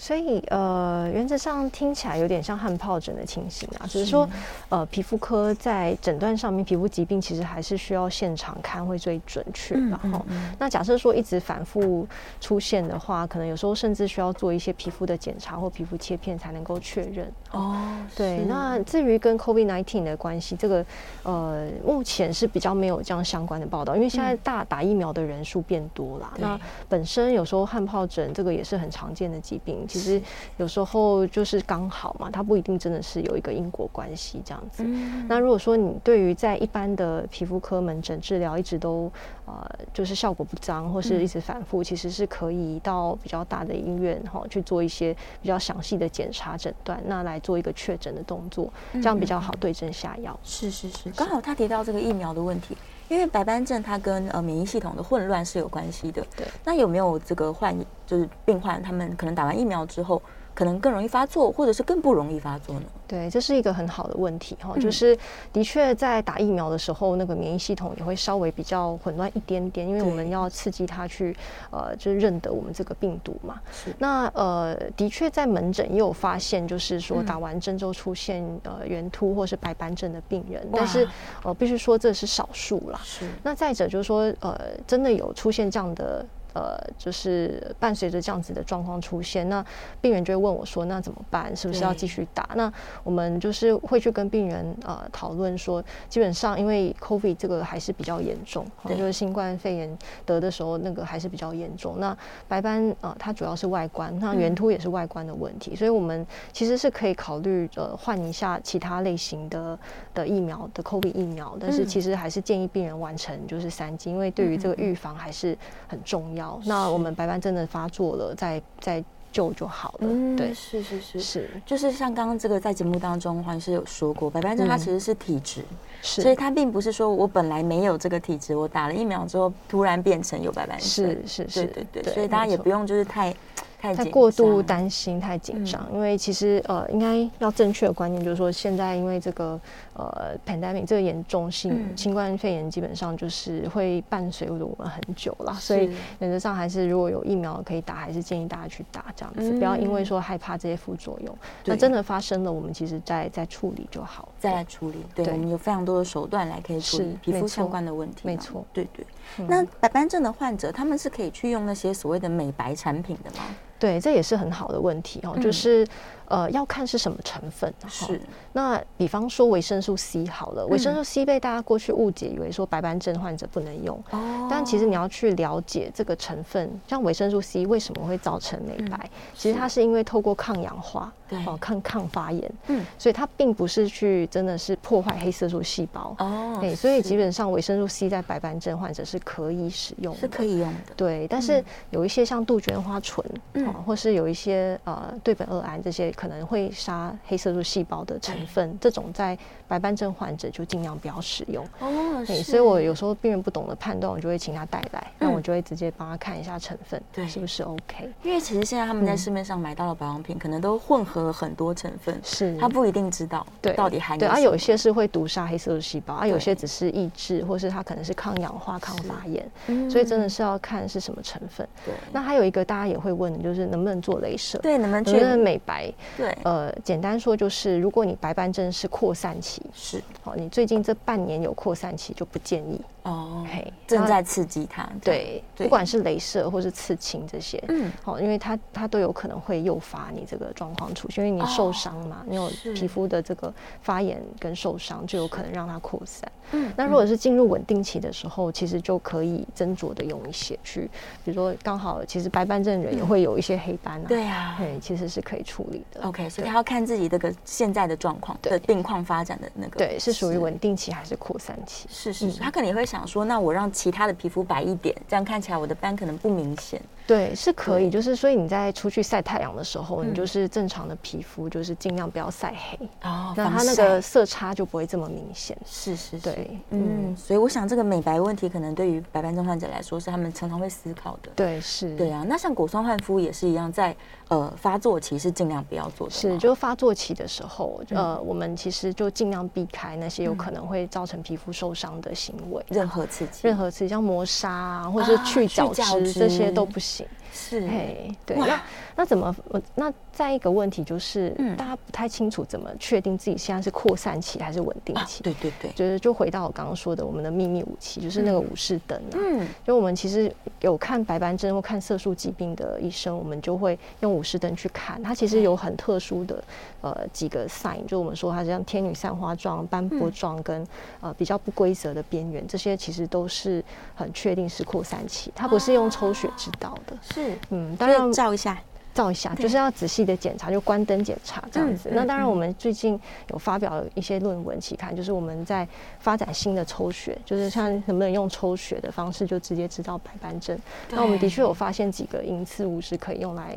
[0.01, 4.27] 所以呃，原则上听起来有点像汗疱疹的情形啊，只是说
[4.71, 9.75] 呃，皮肤科在诊断上面，皮肤疾病其实还是需要现场看会最准确。
[9.75, 10.25] 然后，
[10.59, 12.09] 那假设说一直反复
[12.41, 17.31] 出现的话，可能有时候甚至需要做一些皮肤的检查或皮肤切片才能够确认。
[17.51, 17.77] 哦，
[18.17, 18.39] 对。
[18.49, 20.83] 那至于跟 COVID-19 的关系，这个
[21.25, 26.33] 呃，目前是比较没有这样相关的报道，因为现在大打疫苗的人数变多了。
[26.39, 29.87] 那本身有时候汗疱疹这个也是很常见的疾病。
[29.91, 30.23] 其实
[30.57, 34.85] 有时候就是刚好嘛，它不一定真的是有一个因果关系这样子。
[34.87, 39.11] 嗯、那如果说你对于在一般的皮肤科门诊治疗一直都
[39.47, 45.13] 呃就是效果不彰，或是一直反复，嗯、其实是可以到比较大的医院哈去做一些
[45.43, 50.39] 比较详细的检查诊断，那来做一个确诊的动作，这样比较好对症下药。
[50.45, 52.77] 是是是，刚好他提到这个疫苗的问题，
[53.11, 56.25] 因为白斑症它跟呃免疫系统的混乱是有关系的。
[56.37, 60.23] 对，那有没有这个患就是病患他们可能打完疫苗之后，
[60.61, 62.83] 可能更容易发作，或者是更不容易发作呢？
[63.09, 65.19] 对，这是一个很好的问题哈，就是
[65.55, 71.35] 的确在打疫苗的时候，那个免疫系统也会稍微比较混乱一点点，因为我们要刺激它去
[71.71, 73.59] 呃，就是认得我们这个病毒嘛。
[73.73, 73.91] 是。
[73.99, 81.09] 那呃，的确在门诊也有发现，就是说打完针之后出现呃圆秃或是白斑症的病人，但是
[81.43, 83.01] 呃，必须说这是少数啦。
[83.03, 83.27] 是。
[83.43, 86.23] 那再者就是说呃，真的有出现这样的。
[86.53, 89.65] 呃，就是伴随着这样子的状况出现，那
[90.01, 91.55] 病人就会问我说：“那怎么办？
[91.55, 92.73] 是不是要继续打？”那
[93.05, 102.01] 我们就是会去跟病人呃讨论说，基本上因为 COVID 这个还是比较严重，就是新冠肺炎得的时候那个还是比较严重。
[102.01, 102.17] 那
[102.49, 109.79] 白斑呃，它主要是外观，那圆秃也是外观的问题，所以我们其实是可以考虑呃换一下其他类型的
[110.15, 116.40] 的疫苗的 COVID 疫苗，但是其实还是建议病人完成就是三剂，因为对于这个预防还是很重要。
[116.65, 119.99] 那我们白斑真的发作了，再再救就好了。
[120.01, 125.65] 嗯，对，是是是是，就是像刚刚这个在节目当中黄医师有说过，白斑症它其实是体质，
[126.03, 130.87] 是，所以它并不是说我本来没有这个体质，我打了疫苗之后突然变成有白斑症。
[130.87, 133.35] 是是是，对对对，所以大家也不用就是太。
[133.81, 139.59] 太，太过度担心，太紧张，嗯、因为其实呃，应该要正确的观念就是说，现在因为这个
[139.95, 154.99] 呃，pandemic 这个严重性，嗯、新冠肺炎基本上就是会伴随着我们很久了，所以原则上还是如果有疫苗可以打，还是建议大家去打这样子，嗯、不要因为说害怕这些副作用，那真的发生了，我们其实再再处理就好，再来处理。
[155.15, 155.33] 对，对。
[155.33, 159.07] 我们有非常多的手段来可以处理皮肤相关的问题，没错，对对。
[159.39, 163.45] 嗯、那白斑症的患者，他们是可以去用那些所谓的美白产品的吗？
[163.81, 165.85] 对，这也是很好的问题哦，就是。
[166.31, 167.75] 呃，要看是什么成分。
[167.89, 168.21] 是。
[168.53, 174.01] 那比方说维生素 C 好了，维生素 C 被大家过去误解，以为说白斑症患者不能用。
[174.11, 174.47] 哦。
[174.49, 179.11] 但其实你要去了解这个成分，像维生素 C 为什么会造成美白？
[179.35, 181.13] 其实它是因为透过抗氧化，
[181.45, 182.53] 哦，抗抗发炎。
[182.69, 182.87] 嗯。
[182.97, 186.15] 所以它并不是去真的是破坏黑色素细胞。
[186.21, 186.57] 哦。
[186.61, 190.21] 对，所以基本上维生素 C 在白斑症患者是可以使用的。
[190.21, 190.95] 是可以用的。
[190.97, 196.11] 对，但是有一些像杜鹃花醇，嗯，或是有一些呃对苯二胺这些。
[196.13, 199.39] 可能会杀黑色素细胞的成分，这种在
[199.71, 201.65] 白斑症患者就尽量不要使用。
[201.79, 208.11] 哦，对，所以我有时候病人不懂得判断，我就会请他带来，那我就会直接帮他看一下成分，对，是不是 OK？
[208.25, 214.19] 因为其实现在他们在市面上买到的保养品，可能都混合了很多成分，是他不一定知道对到底含有。
[214.19, 221.65] 对，啊，有些是会毒杀黑色素细胞，啊，有些只是抑制，或是它可能是抗氧化、抗发炎，所以真的是要看是什么成分。
[221.87, 224.59] 对，那还有一个大家也会问的就是能不能做镭射？
[224.59, 225.93] 对，能不能能不能美白？
[226.17, 233.47] 对，呃，简单说就是，如果你白斑症是扩散期，是，哦，你最近这半年有扩散期，就不建议哦。
[233.51, 243.53] 嘿，正在刺激它，对，不管是镭射或是刺青这些，嗯，好，因为它它都有可能会诱发你这个状况出现，因为你受伤嘛，你有皮肤的这个
[243.83, 246.31] 发炎跟受伤，就有可能让它扩散。
[246.53, 250.91] 嗯，那如果是进入稳定期的时候，其实就可以斟酌的用一些去，
[251.25, 256.03] 比如说刚好其实白斑症人也会有一些黑斑啊，对啊，对，其实是可以处理的。
[256.03, 261.87] OK，所以他要看自己这个现在的状况的病况发展的那个，对，是属于稳定期还是扩散期？
[261.91, 266.81] 是是是，他可能也会想说，那我让其他的皮肤白一点，这样看起来我的斑可能不明显。
[267.11, 275.59] 对，是可以，就是所以你在出去晒太阳的时候，你就是正常的皮肤，就是尽量不要晒黑哦，那它那个色差就不会这么明显。
[275.67, 281.33] 是是，对，嗯，所以我想这个美白问题，可能对于白斑症患者来说，是他们常常会思考的。
[281.35, 282.25] 对，是，对啊。
[282.29, 283.93] 那像果酸焕肤也是一样，在
[284.29, 286.13] 呃发作期是尽量不要做的。
[286.13, 297.00] 是，就发作期的时候，呃，我们其实就尽量避开那些有可能会造成皮肤受伤的行为，任何刺激，任何刺激，像磨砂啊，或者是去角质这些都不行。
[297.01, 297.20] 情。
[297.33, 298.63] 是，嘿，对，那
[298.97, 299.35] 那怎么？
[299.75, 305.21] 那再一个问题就是，嗯、大家不太清楚怎么确定自己现在是扩散期还是稳定期？
[305.21, 309.15] 啊、对对对，就是就回到我刚刚说的，我们的秘密武器就是那个武士灯、啊。
[309.15, 316.43] 嗯，就我们其实有看白斑症或看色素疾病的医生，我们就会用武士灯去看，它其实有很特殊的
[316.81, 320.67] 呃几个 sign，就我们说它像天女散花状、斑驳状跟
[321.01, 323.65] 呃比较不规则的边缘，这些其实都是
[323.95, 326.95] 很确定是扩散期，它不是用抽血知道的。
[326.95, 327.20] 啊、是，
[327.51, 328.61] 嗯，当然照一下。
[328.93, 331.89] 照一下，就是要仔细的检查，就关灯检查这样子。
[331.91, 335.67] 嗯、那当然，我们最近有发表一些论文期刊，就是我们在
[336.01, 340.59] 发展新的抽血，就是像能不能用抽血的方式就直接知道白斑症。
[340.91, 343.57] 那我们的确有发现几个因次物是可以用来。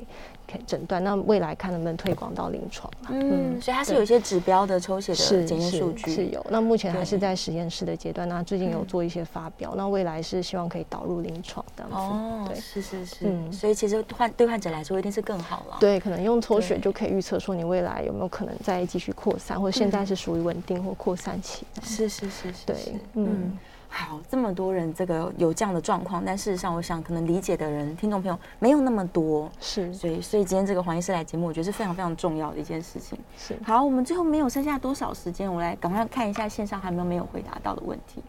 [0.68, 3.10] 诊断，那未来看能不能推广到临床嘛？
[3.12, 6.46] 嗯，所以它是有一些指标的抽血的检验数据是，是有。
[6.50, 11.98] 那目前还是在实验室的阶段，那最近有做一些发表，那未来是希望可以导入临床这样子。
[11.98, 13.16] 哦，对，是是是。
[13.22, 15.78] 嗯，所以其实患对患者来说一定是更好了。
[15.80, 21.66] 对，可能用抽血就可以预测说你未来有没有可能再继续扩散，或者现在是属于稳定或扩散期。
[21.84, 22.66] 是是是是。
[22.66, 22.76] 对，
[23.14, 23.58] 嗯。
[23.96, 33.16] 好，这么多人这个有这样的状况，但事实上，我想可能理解的人，听众朋友没有那么多，是，所以，所以今天这个黄医师来节目，我觉得是非常非常重要的一件事情。
[33.38, 38.24] 是，好，我们最后没有剩下多少时间，我来赶快看一下线上还有没有没有回答到的问题。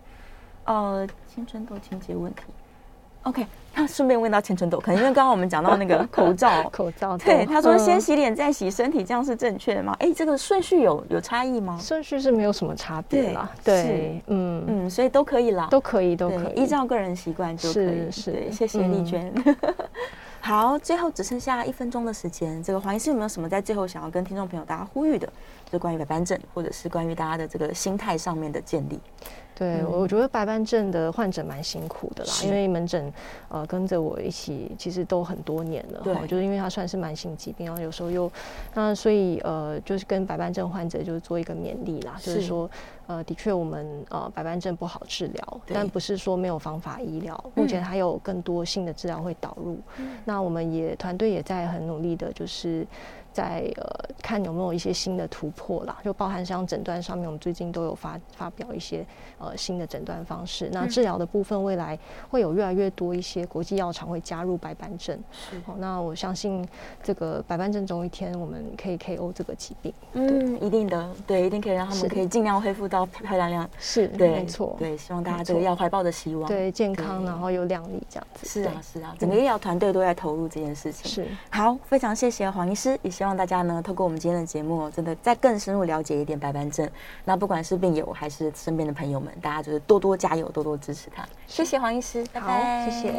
[0.65, 2.43] 呃，青春痘清洁问题。
[3.25, 9.97] OK，那顺便问到千春豆，可能因为刚刚我们讲到那个 口罩，口罩，对，他说先洗脸再洗身体，这样是正确的吗？
[9.99, 11.79] 哎，这个顺序有有差异吗？
[11.81, 18.11] 顺序是没有什么差别啦，对，嗯嗯，所以都可以啦，都可以，都可以，依照个人习惯就可以。
[18.11, 19.33] 是，谢谢丽娟。
[20.41, 25.27] 好，最后只剩下一分钟的时间，这个黄医师有没有什么在最后想要跟听众朋友大家呼吁的？
[25.73, 29.01] 就关于白斑症，或者是关于大家的这个心态上面的建立？
[29.55, 33.13] 对，嗯、我觉得白斑症的患者蛮辛苦的啦，因为门诊
[33.49, 36.01] 呃跟着我一起，其实都很多年了。
[36.03, 38.31] 对，就是因为他算是慢性疾病，然后有时候又
[38.75, 42.69] 那所以呃就是跟白斑症患者就是做一个勉励啦，是就是说
[43.07, 49.79] 呃的确我们呃白斑症不好治疗，但不是说没有方法医疗，目前还有更多新的治疗会导入。
[49.99, 52.87] 嗯、那我们也团队也在很努力的，就是。
[53.35, 59.05] 在呃看有没有一些新的突破啦，就包含像诊断上面，我们最近都有发发表一些
[59.39, 60.71] 呃新的诊断方式。
[60.73, 61.99] 那治疗的部分，未来
[62.31, 65.19] 会有越来越多一些国际药厂会加入白斑症。
[65.33, 66.67] 是，好，那我相信
[67.03, 69.93] 这个白斑症总有一天我们可以 KO 这个疾病。
[70.13, 73.69] 嗯，一定的，对，一定可以让他们可以尽量恢复到漂漂亮亮。
[73.79, 78.47] 是，对，没错，对，希望大家这个要怀抱的希望，对，健康然后又亮丽这样子。
[78.47, 81.11] 是啊，是啊，整个医疗团队都在投入这件事情。
[81.11, 86.87] 是，好，非常谢谢黄医师，也希望大家呢，透过我们今天的节目，真的再更深入了解一点白斑症。
[87.25, 91.27] 那不管是病友还是身边的朋友们，大家就是多多加油，多多支持他。
[91.47, 93.15] 谢谢黄医师，拜拜，谢谢。